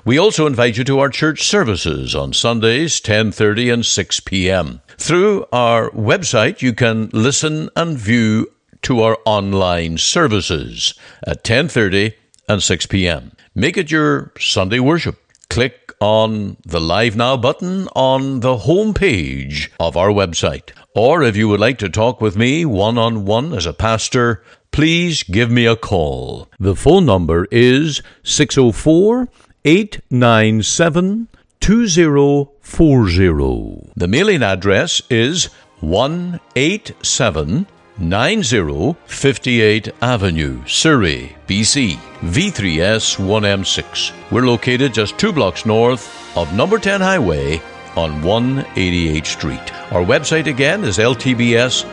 We 0.04 0.18
also 0.18 0.48
invite 0.48 0.76
you 0.76 0.84
to 0.86 0.98
our 0.98 1.10
church 1.10 1.44
services 1.44 2.16
on 2.16 2.34
Sundays 2.34 3.00
10:30 3.00 3.72
and 3.72 3.86
6 3.86 4.20
p.m. 4.22 4.82
Through 4.98 5.46
our 5.52 5.92
website 5.92 6.64
you 6.64 6.74
can 6.74 7.12
listen 7.14 7.70
and 7.76 7.96
view 7.96 8.52
to 8.84 9.02
our 9.02 9.18
online 9.26 9.98
services 9.98 10.94
at 11.26 11.44
10:30 11.44 12.14
and 12.48 12.64
6 12.64 12.86
p.m. 12.88 13.32
Make 13.56 13.78
it 13.78 13.92
your 13.92 14.32
Sunday 14.40 14.80
worship. 14.80 15.20
Click 15.50 15.94
on 16.00 16.58
the 16.66 16.80
Live 16.80 17.16
Now 17.16 17.36
button 17.36 17.88
on 17.96 18.40
the 18.40 18.58
home 18.58 18.94
page 18.94 19.72
of 19.80 19.98
our 19.98 20.10
website. 20.10 20.72
Or 20.96 21.24
if 21.24 21.36
you 21.36 21.50
would 21.50 21.60
like 21.60 21.78
to 21.80 21.90
talk 21.90 22.22
with 22.22 22.38
me 22.38 22.66
one 22.66 22.98
on 22.98 23.26
one 23.26 23.54
as 23.54 23.66
a 23.66 23.74
pastor, 23.74 24.44
please 24.72 25.24
give 25.24 25.52
me 25.52 25.66
a 25.66 25.76
call. 25.76 26.48
The 26.60 26.76
phone 26.76 27.06
number 27.06 27.48
is 27.52 28.02
604 28.24 29.28
897 29.66 31.28
2040. 31.60 33.92
The 33.96 34.08
mailing 34.08 34.44
address 34.44 35.02
is 35.10 35.46
187 35.82 37.68
9058 38.00 39.90
Avenue, 40.02 40.66
Surrey, 40.66 41.36
BC, 41.48 41.98
V3S1M6. 42.22 44.14
We're 44.32 44.48
located 44.48 44.94
just 44.94 45.18
two 45.18 45.34
blocks 45.34 45.66
north 45.66 46.38
of 46.38 46.54
number 46.54 46.80
10 46.80 47.02
Highway 47.02 47.62
on 47.98 48.22
188th 48.22 49.26
Street. 49.26 49.74
Our 49.92 50.04
website 50.04 50.48
again 50.48 50.86
is 50.86 50.98
ltbs.ca. 50.98 51.90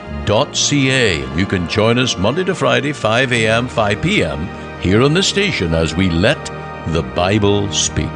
You 1.36 1.46
can 1.46 1.68
join 1.68 1.98
us 1.98 2.16
Monday 2.16 2.44
to 2.44 2.54
Friday, 2.54 2.92
5 2.92 3.32
a.m., 3.32 3.66
5 3.66 4.02
p.m. 4.02 4.46
here 4.80 5.02
on 5.02 5.14
the 5.14 5.22
station 5.22 5.74
as 5.74 5.96
we 5.96 6.08
let 6.08 6.44
the 6.92 7.02
Bible 7.02 7.72
speak. 7.72 8.06